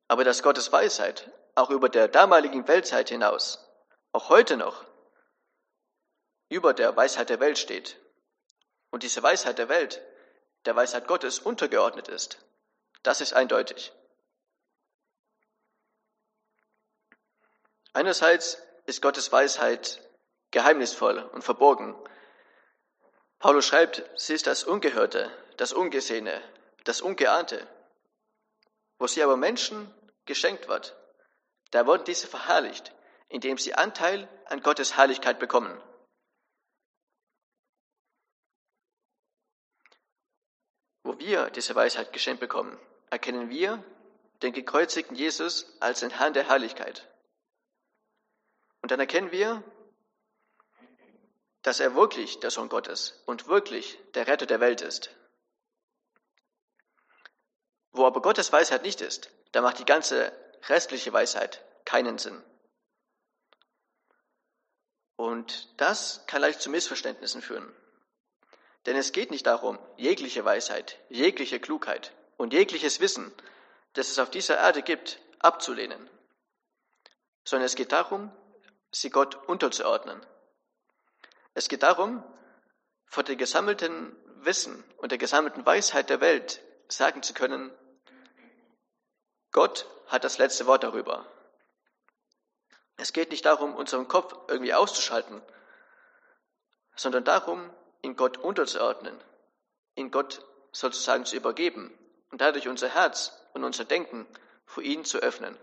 Aber 0.08 0.24
dass 0.24 0.42
Gottes 0.42 0.70
Weisheit 0.72 1.30
auch 1.56 1.70
über 1.70 1.88
der 1.88 2.06
damaligen 2.06 2.68
Weltzeit 2.68 3.08
hinaus, 3.08 3.58
auch 4.12 4.28
heute 4.28 4.56
noch, 4.56 4.84
über 6.48 6.74
der 6.74 6.96
Weisheit 6.96 7.28
der 7.30 7.40
Welt 7.40 7.58
steht 7.58 7.98
und 8.90 9.02
diese 9.02 9.22
Weisheit 9.22 9.58
der 9.58 9.68
Welt 9.68 10.00
der 10.64 10.76
Weisheit 10.76 11.08
Gottes 11.08 11.40
untergeordnet 11.40 12.08
ist, 12.08 12.38
das 13.02 13.20
ist 13.20 13.32
eindeutig. 13.32 13.92
Einerseits 17.92 18.58
ist 18.84 19.00
Gottes 19.00 19.32
Weisheit 19.32 20.02
geheimnisvoll 20.50 21.18
und 21.18 21.42
verborgen. 21.42 21.96
Paulus 23.38 23.66
schreibt, 23.66 24.02
sie 24.16 24.34
ist 24.34 24.46
das 24.46 24.64
Ungehörte, 24.64 25.30
das 25.56 25.72
Ungesehene, 25.72 26.42
das 26.84 27.00
Ungeahnte. 27.00 27.66
Wo 28.98 29.06
sie 29.06 29.22
aber 29.22 29.36
Menschen 29.36 29.92
geschenkt 30.26 30.68
wird, 30.68 30.94
da 31.70 31.86
wurden 31.86 32.04
diese 32.04 32.26
verherrlicht, 32.26 32.94
indem 33.28 33.58
sie 33.58 33.74
Anteil 33.74 34.28
an 34.46 34.62
Gottes 34.62 34.96
Herrlichkeit 34.96 35.38
bekommen. 35.38 35.80
Wo 41.02 41.18
wir 41.18 41.50
diese 41.50 41.74
Weisheit 41.74 42.12
geschenkt 42.12 42.40
bekommen, 42.40 42.78
erkennen 43.10 43.48
wir 43.50 43.82
den 44.42 44.52
gekreuzigten 44.52 45.16
Jesus 45.16 45.76
als 45.80 46.00
den 46.00 46.10
Herrn 46.10 46.34
der 46.34 46.48
Herrlichkeit. 46.48 47.08
Und 48.82 48.90
dann 48.90 49.00
erkennen 49.00 49.32
wir, 49.32 49.62
dass 51.62 51.80
er 51.80 51.96
wirklich 51.96 52.38
der 52.40 52.50
Sohn 52.50 52.68
Gottes 52.68 53.22
und 53.26 53.48
wirklich 53.48 53.98
der 54.14 54.28
Retter 54.28 54.46
der 54.46 54.60
Welt 54.60 54.82
ist. 54.82 55.10
Wo 57.90 58.06
aber 58.06 58.22
Gottes 58.22 58.52
Weisheit 58.52 58.82
nicht 58.82 59.00
ist, 59.00 59.30
da 59.52 59.62
macht 59.62 59.78
die 59.78 59.84
ganze 59.84 60.32
restliche 60.68 61.12
Weisheit 61.12 61.64
keinen 61.84 62.18
Sinn. 62.18 62.42
Und 65.16 65.68
das 65.80 66.24
kann 66.26 66.42
leicht 66.42 66.60
zu 66.60 66.70
Missverständnissen 66.70 67.40
führen. 67.40 67.74
Denn 68.84 68.96
es 68.96 69.12
geht 69.12 69.30
nicht 69.30 69.46
darum, 69.46 69.78
jegliche 69.96 70.44
Weisheit, 70.44 70.98
jegliche 71.08 71.58
Klugheit 71.58 72.12
und 72.36 72.52
jegliches 72.52 73.00
Wissen, 73.00 73.32
das 73.94 74.10
es 74.10 74.18
auf 74.18 74.30
dieser 74.30 74.58
Erde 74.58 74.82
gibt, 74.82 75.20
abzulehnen, 75.38 76.08
sondern 77.44 77.66
es 77.66 77.74
geht 77.74 77.92
darum, 77.92 78.30
sie 78.92 79.10
Gott 79.10 79.34
unterzuordnen. 79.48 80.24
Es 81.54 81.68
geht 81.68 81.82
darum, 81.82 82.22
vor 83.06 83.22
dem 83.22 83.38
gesammelten 83.38 84.14
Wissen 84.44 84.84
und 84.98 85.10
der 85.10 85.18
gesammelten 85.18 85.64
Weisheit 85.64 86.10
der 86.10 86.20
Welt 86.20 86.60
sagen 86.88 87.22
zu 87.22 87.32
können, 87.32 87.72
Gott 89.56 89.86
hat 90.08 90.22
das 90.22 90.36
letzte 90.36 90.66
Wort 90.66 90.82
darüber. 90.82 91.24
Es 92.98 93.14
geht 93.14 93.30
nicht 93.30 93.46
darum, 93.46 93.74
unseren 93.74 94.06
Kopf 94.06 94.36
irgendwie 94.48 94.74
auszuschalten, 94.74 95.40
sondern 96.94 97.24
darum, 97.24 97.72
in 98.02 98.16
Gott 98.16 98.36
unterzuordnen, 98.36 99.18
in 99.94 100.10
Gott 100.10 100.44
sozusagen 100.72 101.24
zu 101.24 101.36
übergeben 101.36 101.90
und 102.30 102.42
dadurch 102.42 102.68
unser 102.68 102.90
Herz 102.90 103.32
und 103.54 103.64
unser 103.64 103.86
Denken 103.86 104.26
für 104.66 104.82
ihn 104.82 105.06
zu 105.06 105.20
öffnen. 105.20 105.56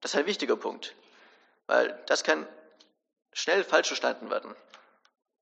Das 0.00 0.14
ist 0.14 0.18
ein 0.18 0.24
wichtiger 0.24 0.56
Punkt, 0.56 0.94
weil 1.66 2.02
das 2.06 2.24
kann 2.24 2.48
schnell 3.34 3.62
falsch 3.62 3.88
verstanden 3.88 4.30
werden 4.30 4.56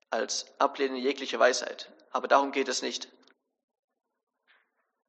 als 0.09 0.45
Ablehnen 0.59 0.97
jeglicher 0.97 1.39
Weisheit. 1.39 1.89
Aber 2.11 2.27
darum 2.27 2.51
geht 2.51 2.67
es 2.67 2.81
nicht. 2.81 3.07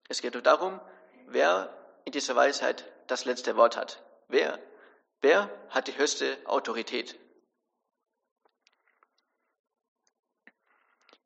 Es 0.08 0.22
geht 0.22 0.34
nur 0.34 0.42
darum, 0.42 0.80
wer 1.26 1.74
in 2.04 2.12
dieser 2.12 2.36
Weisheit 2.36 2.84
das 3.06 3.24
letzte 3.24 3.56
Wort 3.56 3.76
hat. 3.76 4.02
Wer, 4.28 4.58
wer 5.20 5.50
hat 5.70 5.88
die 5.88 5.96
höchste 5.96 6.36
Autorität? 6.46 7.18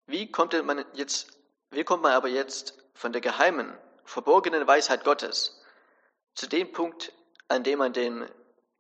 Wie 0.07 0.31
kommt 0.31 0.55
man 0.65 0.85
jetzt, 0.95 1.39
wie 1.71 1.85
kommt 1.85 2.03
man 2.03 2.13
aber 2.13 2.29
jetzt 2.29 2.75
von 2.95 3.13
der 3.13 3.21
geheimen, 3.21 3.77
verborgenen 4.05 4.67
Weisheit 4.67 5.05
Gottes 5.05 5.61
zu 6.35 6.47
dem 6.47 6.73
Punkt, 6.73 7.13
an 7.49 7.63
dem 7.63 7.79
man 7.79 7.93
den 7.93 8.29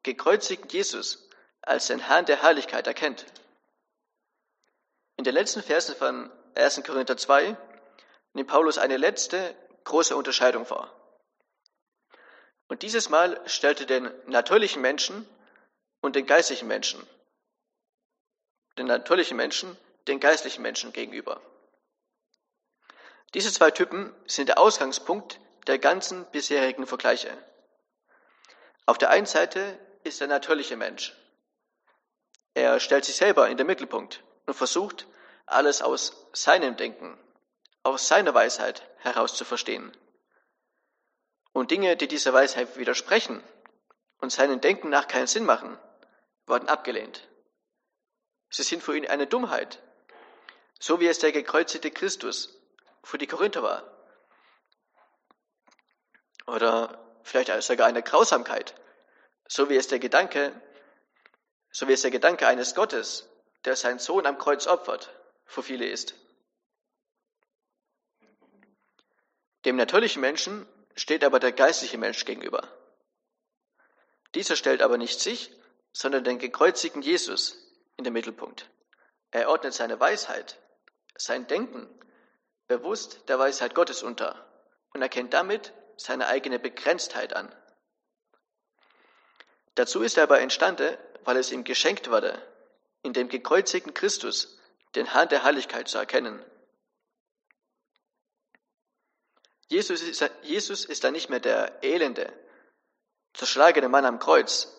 gekreuzigten 0.02 0.70
Jesus 0.70 1.28
als 1.60 1.88
den 1.88 1.98
Herrn 1.98 2.24
der 2.24 2.42
Herrlichkeit 2.42 2.86
erkennt? 2.86 3.26
In 5.16 5.24
den 5.24 5.34
letzten 5.34 5.62
Versen 5.62 5.96
von 5.96 6.30
1. 6.54 6.82
Korinther 6.84 7.16
2 7.16 7.56
nimmt 8.32 8.48
Paulus 8.48 8.78
eine 8.78 8.96
letzte 8.96 9.54
große 9.84 10.16
Unterscheidung 10.16 10.64
vor. 10.64 10.94
Und 12.68 12.82
dieses 12.82 13.08
Mal 13.08 13.40
stellte 13.46 13.86
den 13.86 14.10
natürlichen 14.26 14.82
Menschen 14.82 15.26
und 16.00 16.16
den 16.16 16.26
geistlichen 16.26 16.68
Menschen, 16.68 17.04
den 18.76 18.86
natürlichen 18.86 19.36
Menschen, 19.36 19.76
den 20.06 20.20
geistlichen 20.20 20.62
Menschen 20.62 20.92
gegenüber. 20.92 21.40
Diese 23.34 23.52
zwei 23.52 23.70
Typen 23.70 24.14
sind 24.26 24.48
der 24.48 24.58
Ausgangspunkt 24.58 25.40
der 25.66 25.78
ganzen 25.78 26.24
bisherigen 26.30 26.86
Vergleiche. 26.86 27.36
Auf 28.86 28.96
der 28.96 29.10
einen 29.10 29.26
Seite 29.26 29.78
ist 30.04 30.20
der 30.20 30.28
natürliche 30.28 30.76
Mensch. 30.76 31.14
Er 32.54 32.80
stellt 32.80 33.04
sich 33.04 33.16
selber 33.16 33.48
in 33.48 33.56
den 33.56 33.66
Mittelpunkt 33.66 34.22
und 34.46 34.54
versucht, 34.54 35.06
alles 35.46 35.82
aus 35.82 36.26
seinem 36.32 36.76
Denken, 36.76 37.18
aus 37.82 38.08
seiner 38.08 38.34
Weisheit 38.34 38.82
heraus 38.98 39.34
zu 39.34 39.44
verstehen. 39.44 39.92
Und 41.58 41.72
Dinge, 41.72 41.96
die 41.96 42.06
dieser 42.06 42.32
Weisheit 42.32 42.76
widersprechen 42.76 43.42
und 44.18 44.30
seinen 44.30 44.60
Denken 44.60 44.90
nach 44.90 45.08
keinen 45.08 45.26
Sinn 45.26 45.44
machen, 45.44 45.76
werden 46.46 46.68
abgelehnt. 46.68 47.26
Sie 48.48 48.62
sind 48.62 48.80
für 48.80 48.96
ihn 48.96 49.08
eine 49.08 49.26
Dummheit, 49.26 49.82
so 50.78 51.00
wie 51.00 51.08
es 51.08 51.18
der 51.18 51.32
gekreuzigte 51.32 51.90
Christus 51.90 52.56
für 53.02 53.18
die 53.18 53.26
Korinther 53.26 53.64
war. 53.64 53.82
Oder 56.46 56.96
vielleicht 57.24 57.50
sogar 57.64 57.88
eine 57.88 58.04
Grausamkeit, 58.04 58.76
so 59.48 59.68
wie 59.68 59.76
es 59.76 59.88
der 59.88 59.98
Gedanke, 59.98 60.52
so 61.72 61.88
wie 61.88 61.92
es 61.92 62.02
der 62.02 62.12
Gedanke 62.12 62.46
eines 62.46 62.76
Gottes, 62.76 63.28
der 63.64 63.74
seinen 63.74 63.98
Sohn 63.98 64.26
am 64.26 64.38
Kreuz 64.38 64.68
opfert, 64.68 65.12
für 65.44 65.64
viele 65.64 65.88
ist. 65.88 66.14
Dem 69.64 69.74
natürlichen 69.74 70.20
Menschen 70.20 70.64
steht 70.98 71.22
aber 71.22 71.38
der 71.38 71.52
geistliche 71.52 71.96
Mensch 71.96 72.24
gegenüber. 72.24 72.66
Dieser 74.34 74.56
stellt 74.56 74.82
aber 74.82 74.98
nicht 74.98 75.20
sich, 75.20 75.52
sondern 75.92 76.24
den 76.24 76.38
gekreuzigten 76.38 77.02
Jesus 77.02 77.56
in 77.96 78.04
den 78.04 78.12
Mittelpunkt. 78.12 78.68
Er 79.30 79.48
ordnet 79.48 79.74
seine 79.74 80.00
Weisheit, 80.00 80.58
sein 81.16 81.46
Denken 81.46 81.88
bewusst 82.66 83.28
der 83.28 83.38
Weisheit 83.38 83.74
Gottes 83.74 84.02
unter 84.02 84.44
und 84.92 85.00
erkennt 85.00 85.34
damit 85.34 85.72
seine 85.96 86.26
eigene 86.26 86.58
Begrenztheit 86.58 87.32
an. 87.32 87.54
Dazu 89.74 90.02
ist 90.02 90.16
er 90.16 90.24
aber 90.24 90.40
entstanden, 90.40 90.96
weil 91.24 91.36
es 91.36 91.52
ihm 91.52 91.62
geschenkt 91.64 92.10
wurde, 92.10 92.42
in 93.02 93.12
dem 93.12 93.28
gekreuzigten 93.28 93.94
Christus 93.94 94.58
den 94.96 95.12
Herrn 95.12 95.28
der 95.28 95.44
Herrlichkeit 95.44 95.88
zu 95.88 95.98
erkennen. 95.98 96.44
Jesus 99.68 100.02
ist, 100.02 100.30
Jesus 100.42 100.84
ist 100.84 101.04
dann 101.04 101.12
nicht 101.12 101.30
mehr 101.30 101.40
der 101.40 101.82
elende, 101.82 102.32
zerschlagene 103.34 103.88
Mann 103.88 104.04
am 104.04 104.18
Kreuz, 104.18 104.74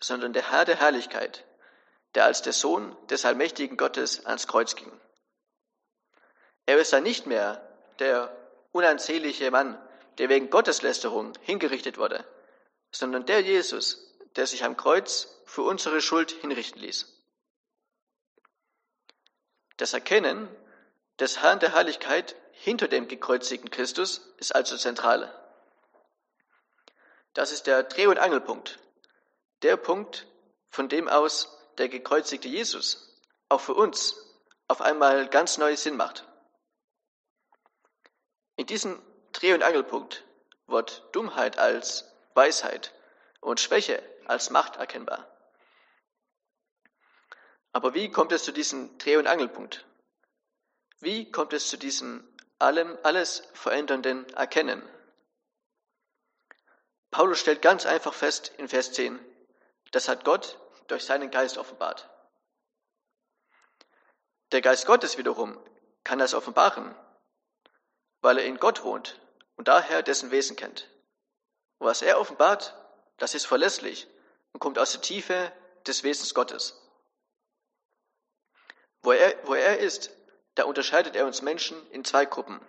sondern 0.00 0.32
der 0.32 0.50
Herr 0.50 0.64
der 0.64 0.76
Herrlichkeit, 0.76 1.44
der 2.14 2.24
als 2.24 2.42
der 2.42 2.52
Sohn 2.52 2.96
des 3.08 3.24
allmächtigen 3.24 3.76
Gottes 3.76 4.24
ans 4.26 4.46
Kreuz 4.46 4.76
ging. 4.76 4.92
Er 6.66 6.78
ist 6.78 6.92
dann 6.92 7.02
nicht 7.02 7.26
mehr 7.26 7.66
der 7.98 8.34
unansehnliche 8.72 9.50
Mann, 9.50 9.80
der 10.18 10.28
wegen 10.28 10.50
Gotteslästerung 10.50 11.32
hingerichtet 11.42 11.98
wurde, 11.98 12.24
sondern 12.92 13.26
der 13.26 13.40
Jesus, 13.40 14.14
der 14.36 14.46
sich 14.46 14.64
am 14.64 14.76
Kreuz 14.76 15.28
für 15.46 15.62
unsere 15.62 16.00
Schuld 16.00 16.30
hinrichten 16.30 16.80
ließ. 16.80 17.12
Das 19.76 19.92
Erkennen 19.92 20.48
des 21.18 21.40
Herrn 21.40 21.60
der 21.60 21.72
Herrlichkeit 21.72 22.36
hinter 22.60 22.88
dem 22.88 23.08
gekreuzigten 23.08 23.70
Christus 23.70 24.18
ist 24.38 24.54
also 24.54 24.76
zentral. 24.76 25.32
Das 27.34 27.52
ist 27.52 27.66
der 27.66 27.84
Dreh- 27.84 28.06
und 28.06 28.18
Angelpunkt, 28.18 28.78
der 29.62 29.76
Punkt, 29.76 30.26
von 30.70 30.88
dem 30.88 31.08
aus 31.08 31.56
der 31.78 31.88
gekreuzigte 31.88 32.48
Jesus 32.48 33.16
auch 33.48 33.60
für 33.60 33.74
uns 33.74 34.16
auf 34.66 34.80
einmal 34.80 35.28
ganz 35.28 35.56
neu 35.56 35.76
Sinn 35.76 35.96
macht. 35.96 36.26
In 38.56 38.66
diesem 38.66 39.00
Dreh- 39.32 39.54
und 39.54 39.62
Angelpunkt 39.62 40.24
wird 40.66 41.08
Dummheit 41.12 41.58
als 41.58 42.04
Weisheit 42.34 42.92
und 43.40 43.60
Schwäche 43.60 44.02
als 44.26 44.50
Macht 44.50 44.76
erkennbar. 44.76 45.26
Aber 47.72 47.94
wie 47.94 48.10
kommt 48.10 48.32
es 48.32 48.42
zu 48.42 48.52
diesem 48.52 48.98
Dreh- 48.98 49.16
und 49.16 49.28
Angelpunkt? 49.28 49.86
Wie 51.00 51.30
kommt 51.30 51.52
es 51.52 51.68
zu 51.68 51.76
diesem 51.76 52.26
allem, 52.58 52.98
alles 53.02 53.42
verändernden 53.54 54.28
Erkennen? 54.34 54.82
Paulus 57.10 57.38
stellt 57.38 57.62
ganz 57.62 57.86
einfach 57.86 58.14
fest 58.14 58.52
in 58.58 58.68
Vers 58.68 58.92
10, 58.92 59.18
das 59.92 60.08
hat 60.08 60.24
Gott 60.24 60.58
durch 60.88 61.04
seinen 61.04 61.30
Geist 61.30 61.58
offenbart. 61.58 62.08
Der 64.52 64.60
Geist 64.60 64.86
Gottes 64.86 65.18
wiederum 65.18 65.58
kann 66.04 66.18
das 66.18 66.34
offenbaren, 66.34 66.94
weil 68.20 68.38
er 68.38 68.44
in 68.44 68.58
Gott 68.58 68.82
wohnt 68.82 69.20
und 69.56 69.68
daher 69.68 70.02
dessen 70.02 70.30
Wesen 70.30 70.56
kennt. 70.56 70.88
was 71.80 72.02
er 72.02 72.18
offenbart, 72.18 72.74
das 73.18 73.34
ist 73.34 73.46
verlässlich 73.46 74.08
und 74.52 74.60
kommt 74.60 74.78
aus 74.78 74.92
der 74.92 75.00
Tiefe 75.00 75.52
des 75.86 76.02
Wesens 76.02 76.34
Gottes. 76.34 76.74
Wo 79.02 79.12
er, 79.12 79.46
wo 79.46 79.54
er 79.54 79.78
ist, 79.78 80.10
da 80.58 80.64
unterscheidet 80.64 81.14
er 81.14 81.24
uns 81.24 81.40
Menschen 81.40 81.88
in 81.92 82.04
zwei 82.04 82.24
Gruppen. 82.24 82.60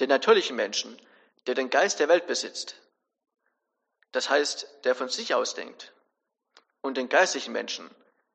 Den 0.00 0.10
natürlichen 0.10 0.54
Menschen, 0.54 1.00
der 1.46 1.54
den 1.54 1.70
Geist 1.70 1.98
der 1.98 2.08
Welt 2.08 2.26
besitzt, 2.26 2.76
das 4.10 4.28
heißt, 4.28 4.84
der 4.84 4.94
von 4.94 5.08
sich 5.08 5.34
aus 5.34 5.54
denkt, 5.54 5.94
und 6.82 6.98
den 6.98 7.08
geistlichen 7.08 7.52
Menschen, 7.52 7.90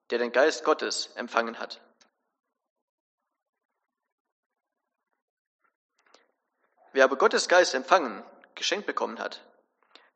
der 0.10 0.17
den 0.17 0.32
Geist 0.32 0.63
Gottes 0.63 1.12
empfangen 1.13 1.60
hat. 1.60 1.80
Wer 6.93 7.03
aber 7.03 7.17
Gottes 7.17 7.47
Geist 7.47 7.75
empfangen, 7.75 8.23
geschenkt 8.56 8.88
bekommen 8.88 9.19
hat, 9.19 9.43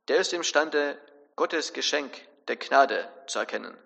der 0.08 0.18
ist 0.18 0.34
imstande, 0.34 1.00
Gottes 1.36 1.74
Geschenk 1.74 2.28
der 2.48 2.56
Gnade 2.56 3.14
zu 3.28 3.38
erkennen. 3.38 3.78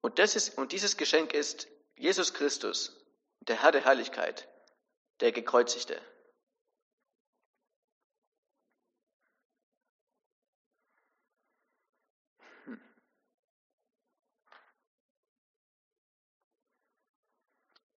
Und, 0.00 0.18
ist, 0.18 0.56
und 0.56 0.72
dieses 0.72 0.96
Geschenk 0.96 1.34
ist 1.34 1.68
Jesus 1.96 2.32
Christus, 2.32 2.96
der 3.40 3.62
Herr 3.62 3.72
der 3.72 3.84
Herrlichkeit, 3.84 4.48
der 5.20 5.32
Gekreuzigte. 5.32 6.00
Hm. 12.64 12.80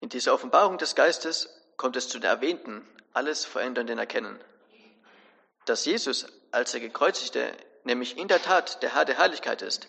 In 0.00 0.08
dieser 0.08 0.34
Offenbarung 0.34 0.78
des 0.78 0.94
Geistes 0.94 1.48
kommt 1.76 1.96
es 1.96 2.08
zu 2.08 2.18
den 2.18 2.30
erwähnten, 2.30 2.88
alles 3.12 3.44
verändernden 3.44 3.98
Erkennen. 3.98 4.42
Dass 5.66 5.84
Jesus 5.84 6.26
als 6.50 6.72
der 6.72 6.80
Gekreuzigte 6.80 7.56
nämlich 7.84 8.16
in 8.16 8.28
der 8.28 8.42
Tat 8.42 8.82
der 8.82 8.94
Herr 8.94 9.04
der 9.04 9.18
Herrlichkeit 9.18 9.62
ist, 9.62 9.88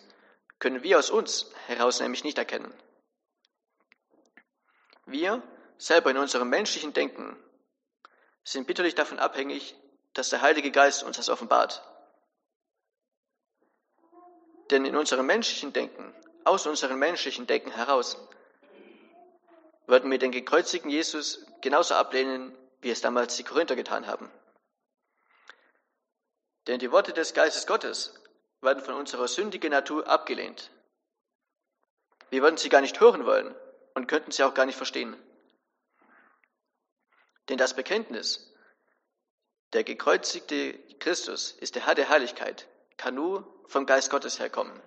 können 0.58 0.82
wir 0.82 0.98
aus 0.98 1.10
uns 1.10 1.50
heraus 1.66 2.00
nämlich 2.00 2.24
nicht 2.24 2.38
erkennen. 2.38 2.72
Wir, 5.06 5.42
selber 5.76 6.10
in 6.10 6.16
unserem 6.16 6.48
menschlichen 6.48 6.92
Denken, 6.92 7.36
sind 8.42 8.66
bitterlich 8.66 8.94
davon 8.94 9.18
abhängig, 9.18 9.76
dass 10.14 10.30
der 10.30 10.40
Heilige 10.40 10.70
Geist 10.70 11.02
uns 11.02 11.16
das 11.16 11.28
offenbart. 11.28 11.82
Denn 14.70 14.84
in 14.84 14.96
unserem 14.96 15.26
menschlichen 15.26 15.72
Denken, 15.72 16.14
aus 16.44 16.66
unserem 16.66 16.98
menschlichen 16.98 17.46
Denken 17.46 17.70
heraus, 17.70 18.16
würden 19.86 20.10
wir 20.10 20.18
den 20.18 20.32
gekreuzigten 20.32 20.90
Jesus 20.90 21.44
genauso 21.60 21.94
ablehnen, 21.94 22.56
wie 22.80 22.90
es 22.90 23.02
damals 23.02 23.36
die 23.36 23.44
Korinther 23.44 23.76
getan 23.76 24.06
haben. 24.06 24.30
Denn 26.66 26.78
die 26.78 26.90
Worte 26.90 27.12
des 27.12 27.34
Geistes 27.34 27.66
Gottes 27.66 28.14
werden 28.62 28.82
von 28.82 28.94
unserer 28.94 29.28
sündigen 29.28 29.70
Natur 29.70 30.08
abgelehnt. 30.08 30.70
Wir 32.30 32.40
würden 32.40 32.56
sie 32.56 32.70
gar 32.70 32.80
nicht 32.80 32.98
hören 33.00 33.26
wollen 33.26 33.54
und 33.94 34.06
könnten 34.06 34.32
sie 34.32 34.42
auch 34.42 34.54
gar 34.54 34.66
nicht 34.66 34.76
verstehen. 34.76 35.16
Denn 37.48 37.58
das 37.58 37.74
Bekenntnis, 37.74 38.52
der 39.72 39.84
gekreuzigte 39.84 40.78
Christus 40.98 41.52
ist 41.52 41.74
der 41.74 41.86
Herr 41.86 41.94
der 41.94 42.08
Herrlichkeit, 42.08 42.66
kann 42.96 43.14
nur 43.14 43.64
vom 43.66 43.86
Geist 43.86 44.10
Gottes 44.10 44.38
herkommen. 44.38 44.80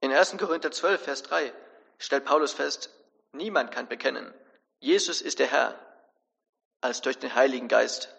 In 0.00 0.12
1. 0.12 0.36
Korinther 0.38 0.70
12, 0.70 1.02
Vers 1.02 1.22
3 1.22 1.52
stellt 1.98 2.24
Paulus 2.24 2.52
fest, 2.52 2.90
niemand 3.32 3.72
kann 3.72 3.88
bekennen, 3.88 4.32
Jesus 4.80 5.20
ist 5.20 5.38
der 5.38 5.46
Herr, 5.46 5.78
als 6.80 7.00
durch 7.00 7.18
den 7.18 7.34
Heiligen 7.34 7.68
Geist. 7.68 8.14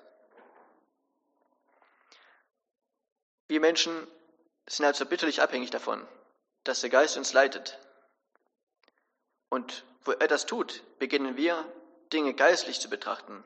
Wir 3.48 3.60
Menschen 3.60 4.08
sind 4.66 4.86
also 4.86 5.06
bitterlich 5.06 5.42
abhängig 5.42 5.70
davon, 5.70 6.06
dass 6.64 6.82
der 6.82 6.90
Geist 6.90 7.16
uns 7.16 7.32
leitet. 7.34 7.80
Und 9.50 9.86
wo 10.04 10.12
er 10.12 10.28
das 10.28 10.46
tut, 10.46 10.84
beginnen 11.00 11.38
wir 11.38 11.64
Dinge 12.14 12.34
geistlich 12.34 12.80
zu 12.80 12.90
betrachten. 12.90 13.44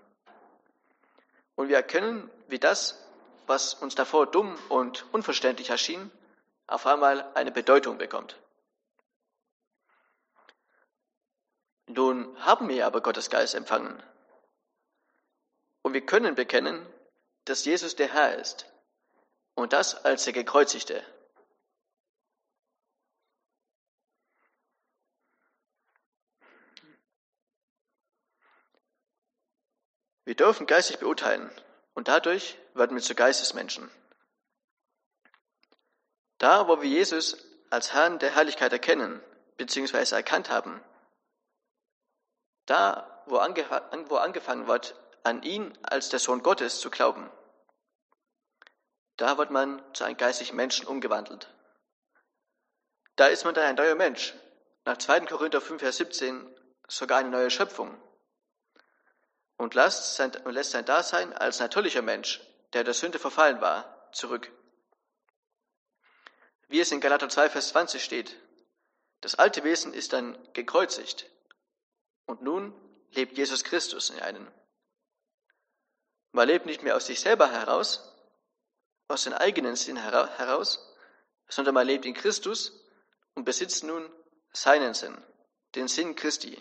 Und 1.55 1.69
wir 1.69 1.75
erkennen, 1.75 2.29
wie 2.47 2.59
das, 2.59 3.03
was 3.47 3.73
uns 3.73 3.95
davor 3.95 4.27
dumm 4.27 4.57
und 4.69 5.05
unverständlich 5.11 5.69
erschien, 5.69 6.11
auf 6.67 6.85
einmal 6.85 7.29
eine 7.33 7.51
Bedeutung 7.51 7.97
bekommt. 7.97 8.37
Nun 11.87 12.37
haben 12.45 12.69
wir 12.69 12.85
aber 12.85 13.01
Gottes 13.01 13.29
Geist 13.29 13.53
empfangen. 13.53 14.01
Und 15.81 15.93
wir 15.93 16.05
können 16.05 16.35
bekennen, 16.35 16.85
dass 17.45 17.65
Jesus 17.65 17.95
der 17.95 18.07
Herr 18.07 18.37
ist. 18.37 18.65
Und 19.55 19.73
das 19.73 20.05
als 20.05 20.23
der 20.23 20.33
Gekreuzigte. 20.33 21.03
Wir 30.23 30.36
dürfen 30.36 30.67
geistig 30.67 30.99
beurteilen 30.99 31.49
und 31.93 32.07
dadurch 32.07 32.57
werden 32.73 32.95
wir 32.95 33.03
zu 33.03 33.15
Geistesmenschen. 33.15 33.89
Da, 36.38 36.67
wo 36.67 36.81
wir 36.81 36.89
Jesus 36.89 37.38
als 37.69 37.93
Herrn 37.93 38.19
der 38.19 38.34
Herrlichkeit 38.36 38.71
erkennen 38.71 39.21
bzw. 39.57 40.15
erkannt 40.15 40.49
haben, 40.49 40.84
da, 42.65 43.23
wo, 43.25 43.38
ange 43.38 43.65
wo 44.10 44.15
angefangen 44.17 44.67
wird, 44.67 44.95
an 45.23 45.43
ihn 45.43 45.77
als 45.84 46.10
der 46.10 46.19
Sohn 46.19 46.43
Gottes 46.43 46.79
zu 46.79 46.89
glauben, 46.89 47.29
da 49.17 49.38
wird 49.38 49.51
man 49.51 49.84
zu 49.93 50.03
einem 50.03 50.17
geistigen 50.17 50.55
Menschen 50.55 50.88
umgewandelt. 50.88 51.53
Da 53.15 53.27
ist 53.27 53.43
man 53.43 53.53
dann 53.53 53.65
ein 53.65 53.75
neuer 53.75 53.95
Mensch. 53.95 54.34
Nach 54.86 54.97
2. 54.97 55.21
Korinther 55.21 55.62
5, 55.62 55.79
Vers 55.79 55.97
17 55.97 56.55
sogar 56.88 57.19
eine 57.19 57.29
neue 57.29 57.51
Schöpfung 57.51 58.01
und 59.62 59.76
lässt 59.76 60.15
sein, 60.15 60.32
lässt 60.45 60.71
sein 60.71 60.86
Dasein 60.86 61.34
als 61.34 61.60
natürlicher 61.60 62.02
Mensch, 62.02 62.41
der 62.74 62.84
der 62.84 62.95
Sünde 62.95 63.19
verfallen 63.19 63.62
war, 63.62 64.12
zurück. 64.12 64.52
Wie 66.67 66.80
es 66.80 66.91
in 66.91 67.00
Galater 67.00 67.30
2, 67.30 67.47
Vers 67.52 67.69
20 67.69 68.04
steht, 68.04 68.36
das 69.21 69.36
alte 69.36 69.63
Wesen 69.63 69.93
ist 69.93 70.13
dann 70.13 70.36
gekreuzigt 70.54 71.30
und 72.26 72.41
nun 72.41 72.74
lebt 73.12 73.38
Jesus 73.38 73.63
Christus 73.63 74.10
in 74.10 74.19
einen. 74.19 74.52
Man 76.32 76.47
lebt 76.47 76.65
nicht 76.65 76.82
mehr 76.82 76.95
aus 76.95 77.06
sich 77.06 77.19
selber 77.19 77.52
heraus, 77.52 78.15
aus 79.10 79.26
dem 79.26 79.34
eigenen 79.34 79.76
Sinn 79.76 79.97
heraus, 79.97 80.91
sondern 81.47 81.76
man 81.76 81.86
lebt 81.86 82.08
in 82.08 82.15
Christus 82.15 82.84
und 83.36 83.43
besitzt 83.43 83.84
nun 83.84 84.12
seinen 84.54 84.95
Sinn, 84.95 85.24
den 85.76 85.88
Sinn 85.88 86.15
Christi. 86.15 86.58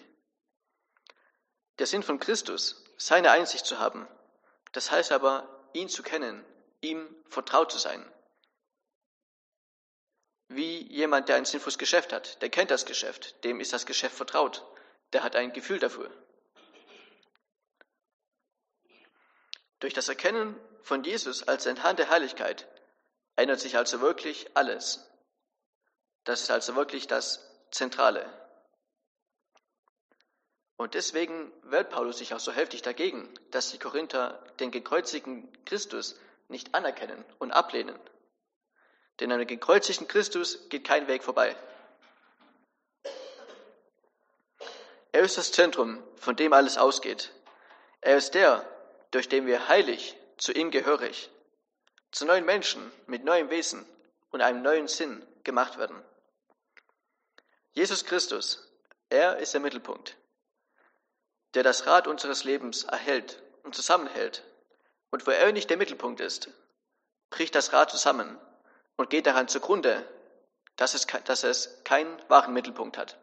Der 1.78 1.86
Sinn 1.86 2.02
von 2.02 2.18
Christus 2.18 2.84
seine 3.00 3.30
Einsicht 3.30 3.64
zu 3.64 3.78
haben. 3.78 4.06
Das 4.72 4.90
heißt 4.90 5.10
aber, 5.12 5.48
ihn 5.72 5.88
zu 5.88 6.02
kennen, 6.02 6.44
ihm 6.82 7.08
vertraut 7.28 7.72
zu 7.72 7.78
sein. 7.78 8.04
Wie 10.48 10.82
jemand, 10.92 11.28
der 11.28 11.36
ein 11.36 11.46
sinnvolles 11.46 11.78
Geschäft 11.78 12.12
hat, 12.12 12.42
der 12.42 12.50
kennt 12.50 12.70
das 12.70 12.84
Geschäft, 12.84 13.42
dem 13.44 13.60
ist 13.60 13.72
das 13.72 13.86
Geschäft 13.86 14.16
vertraut, 14.16 14.66
der 15.12 15.22
hat 15.22 15.34
ein 15.34 15.52
Gefühl 15.52 15.78
dafür. 15.78 16.10
Durch 19.78 19.94
das 19.94 20.08
Erkennen 20.08 20.60
von 20.82 21.02
Jesus 21.02 21.48
als 21.48 21.66
ein 21.66 21.80
Herrn 21.80 21.96
der 21.96 22.10
Heiligkeit 22.10 22.68
ändert 23.34 23.60
sich 23.60 23.78
also 23.78 24.02
wirklich 24.02 24.54
alles. 24.54 25.08
Das 26.24 26.42
ist 26.42 26.50
also 26.50 26.76
wirklich 26.76 27.06
das 27.06 27.40
Zentrale. 27.70 28.28
Und 30.80 30.94
deswegen 30.94 31.52
wehrt 31.64 31.90
Paulus 31.90 32.16
sich 32.16 32.32
auch 32.32 32.40
so 32.40 32.52
heftig 32.52 32.80
dagegen, 32.80 33.28
dass 33.50 33.70
die 33.70 33.78
Korinther 33.78 34.42
den 34.60 34.70
gekreuzigten 34.70 35.46
Christus 35.66 36.18
nicht 36.48 36.74
anerkennen 36.74 37.22
und 37.38 37.50
ablehnen. 37.50 37.98
Denn 39.20 39.30
an 39.30 39.40
dem 39.40 39.46
gekreuzigten 39.46 40.08
Christus 40.08 40.70
geht 40.70 40.84
kein 40.84 41.06
Weg 41.06 41.22
vorbei. 41.22 41.54
Er 45.12 45.20
ist 45.20 45.36
das 45.36 45.52
Zentrum, 45.52 46.02
von 46.16 46.34
dem 46.34 46.54
alles 46.54 46.78
ausgeht. 46.78 47.30
Er 48.00 48.16
ist 48.16 48.32
der, 48.32 48.66
durch 49.10 49.28
den 49.28 49.44
wir 49.44 49.68
heilig, 49.68 50.16
zu 50.38 50.50
ihm 50.50 50.70
gehörig, 50.70 51.28
zu 52.10 52.24
neuen 52.24 52.46
Menschen 52.46 52.90
mit 53.06 53.22
neuem 53.22 53.50
Wesen 53.50 53.84
und 54.30 54.40
einem 54.40 54.62
neuen 54.62 54.88
Sinn 54.88 55.26
gemacht 55.44 55.76
werden. 55.76 56.02
Jesus 57.72 58.06
Christus, 58.06 58.66
er 59.10 59.36
ist 59.36 59.52
der 59.52 59.60
Mittelpunkt 59.60 60.16
der 61.54 61.62
das 61.62 61.86
Rad 61.86 62.06
unseres 62.06 62.44
Lebens 62.44 62.84
erhält 62.84 63.42
und 63.62 63.74
zusammenhält. 63.74 64.44
Und 65.10 65.26
wo 65.26 65.30
er 65.30 65.52
nicht 65.52 65.70
der 65.70 65.76
Mittelpunkt 65.76 66.20
ist, 66.20 66.48
bricht 67.30 67.54
das 67.54 67.72
Rad 67.72 67.90
zusammen 67.90 68.38
und 68.96 69.10
geht 69.10 69.26
daran 69.26 69.48
zugrunde, 69.48 70.06
dass 70.76 70.94
es, 70.94 71.06
dass 71.24 71.44
es 71.44 71.82
keinen 71.84 72.20
wahren 72.28 72.52
Mittelpunkt 72.52 72.96
hat. 72.96 73.18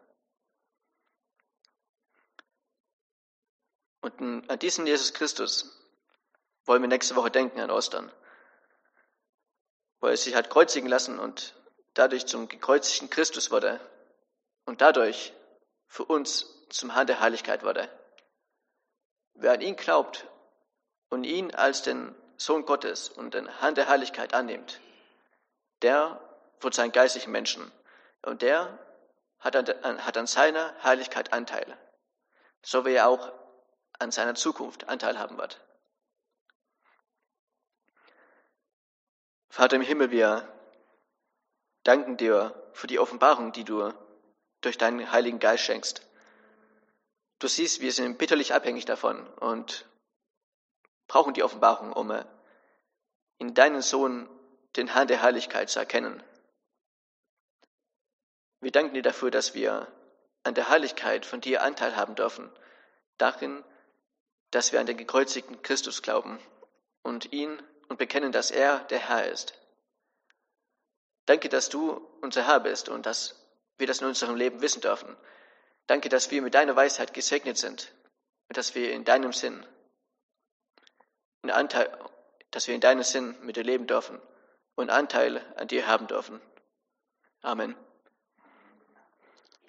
Und 4.00 4.50
an 4.50 4.58
diesen 4.58 4.86
Jesus 4.86 5.12
Christus 5.12 5.74
wollen 6.64 6.82
wir 6.82 6.88
nächste 6.88 7.16
Woche 7.16 7.30
denken 7.30 7.60
an 7.60 7.70
Ostern, 7.70 8.12
wo 10.00 10.06
er 10.06 10.16
sich 10.16 10.34
hat 10.34 10.50
kreuzigen 10.50 10.88
lassen 10.88 11.18
und 11.18 11.54
dadurch 11.94 12.26
zum 12.26 12.48
gekreuzigten 12.48 13.10
Christus 13.10 13.50
wurde 13.50 13.80
und 14.66 14.80
dadurch 14.80 15.32
für 15.88 16.04
uns 16.04 16.46
zum 16.68 16.92
Herrn 16.92 17.06
der 17.06 17.20
Heiligkeit 17.20 17.62
wurde. 17.64 17.90
Wer 19.40 19.52
an 19.52 19.60
ihn 19.60 19.76
glaubt 19.76 20.26
und 21.10 21.22
ihn 21.22 21.54
als 21.54 21.82
den 21.82 22.12
Sohn 22.36 22.66
Gottes 22.66 23.08
und 23.08 23.34
den 23.34 23.46
Herrn 23.60 23.76
der 23.76 23.88
Heiligkeit 23.88 24.34
annimmt, 24.34 24.80
der 25.82 26.20
wird 26.60 26.74
sein 26.74 26.90
geistlichen 26.90 27.30
Menschen 27.30 27.70
und 28.22 28.42
der 28.42 28.76
hat 29.38 29.54
an, 29.54 30.04
hat 30.04 30.16
an 30.16 30.26
seiner 30.26 30.74
Heiligkeit 30.82 31.32
Anteil, 31.32 31.78
so 32.62 32.84
wie 32.84 32.94
er 32.94 33.08
auch 33.08 33.32
an 34.00 34.10
seiner 34.10 34.34
Zukunft 34.34 34.88
Anteil 34.88 35.20
haben 35.20 35.38
wird. 35.38 35.60
Vater 39.50 39.76
im 39.76 39.82
Himmel, 39.82 40.10
wir 40.10 40.52
danken 41.84 42.16
dir 42.16 42.60
für 42.72 42.88
die 42.88 42.98
Offenbarung, 42.98 43.52
die 43.52 43.64
du 43.64 43.92
durch 44.62 44.78
deinen 44.78 45.12
Heiligen 45.12 45.38
Geist 45.38 45.62
schenkst. 45.62 46.07
Du 47.38 47.46
siehst, 47.46 47.80
wir 47.80 47.92
sind 47.92 48.18
bitterlich 48.18 48.52
abhängig 48.52 48.84
davon 48.84 49.26
und 49.34 49.86
brauchen 51.06 51.34
die 51.34 51.42
Offenbarung, 51.42 51.92
um 51.92 52.10
äh, 52.10 52.24
in 53.38 53.54
deinen 53.54 53.82
Sohn 53.82 54.28
den 54.76 54.88
Herrn 54.88 55.08
der 55.08 55.22
Heiligkeit 55.22 55.70
zu 55.70 55.78
erkennen. 55.78 56.22
Wir 58.60 58.72
danken 58.72 58.94
dir 58.94 59.02
dafür, 59.02 59.30
dass 59.30 59.54
wir 59.54 59.86
an 60.42 60.54
der 60.54 60.68
Heiligkeit 60.68 61.24
von 61.24 61.40
dir 61.40 61.62
Anteil 61.62 61.94
haben 61.96 62.16
dürfen, 62.16 62.50
darin, 63.18 63.64
dass 64.50 64.72
wir 64.72 64.80
an 64.80 64.86
den 64.86 64.96
gekreuzigten 64.96 65.62
Christus 65.62 66.02
glauben 66.02 66.38
und 67.02 67.32
ihn 67.32 67.62
und 67.88 67.98
bekennen, 67.98 68.32
dass 68.32 68.50
er 68.50 68.80
der 68.84 68.98
Herr 68.98 69.30
ist. 69.30 69.54
Danke, 71.26 71.48
dass 71.48 71.68
du 71.68 71.92
unser 72.20 72.46
Herr 72.46 72.60
bist 72.60 72.88
und 72.88 73.06
dass 73.06 73.36
wir 73.76 73.86
das 73.86 74.00
in 74.00 74.06
unserem 74.08 74.34
Leben 74.34 74.60
wissen 74.60 74.80
dürfen, 74.80 75.16
Danke, 75.88 76.10
dass 76.10 76.30
wir 76.30 76.42
mit 76.42 76.54
deiner 76.54 76.76
Weisheit 76.76 77.14
gesegnet 77.14 77.56
sind 77.56 77.92
und 78.48 78.56
dass 78.56 78.74
wir 78.74 78.92
in 78.92 79.04
deinem 79.04 79.32
Sinn, 79.32 79.66
in 81.42 81.50
Anteil, 81.50 81.90
dass 82.50 82.68
wir 82.68 82.74
in 82.74 82.80
deinem 82.80 83.02
Sinn 83.02 83.34
mit 83.40 83.56
dir 83.56 83.64
leben 83.64 83.86
dürfen 83.86 84.20
und 84.76 84.90
Anteil 84.90 85.38
an 85.56 85.66
dir 85.66 85.86
haben 85.86 86.06
dürfen. 86.06 86.40
Amen. 87.40 87.74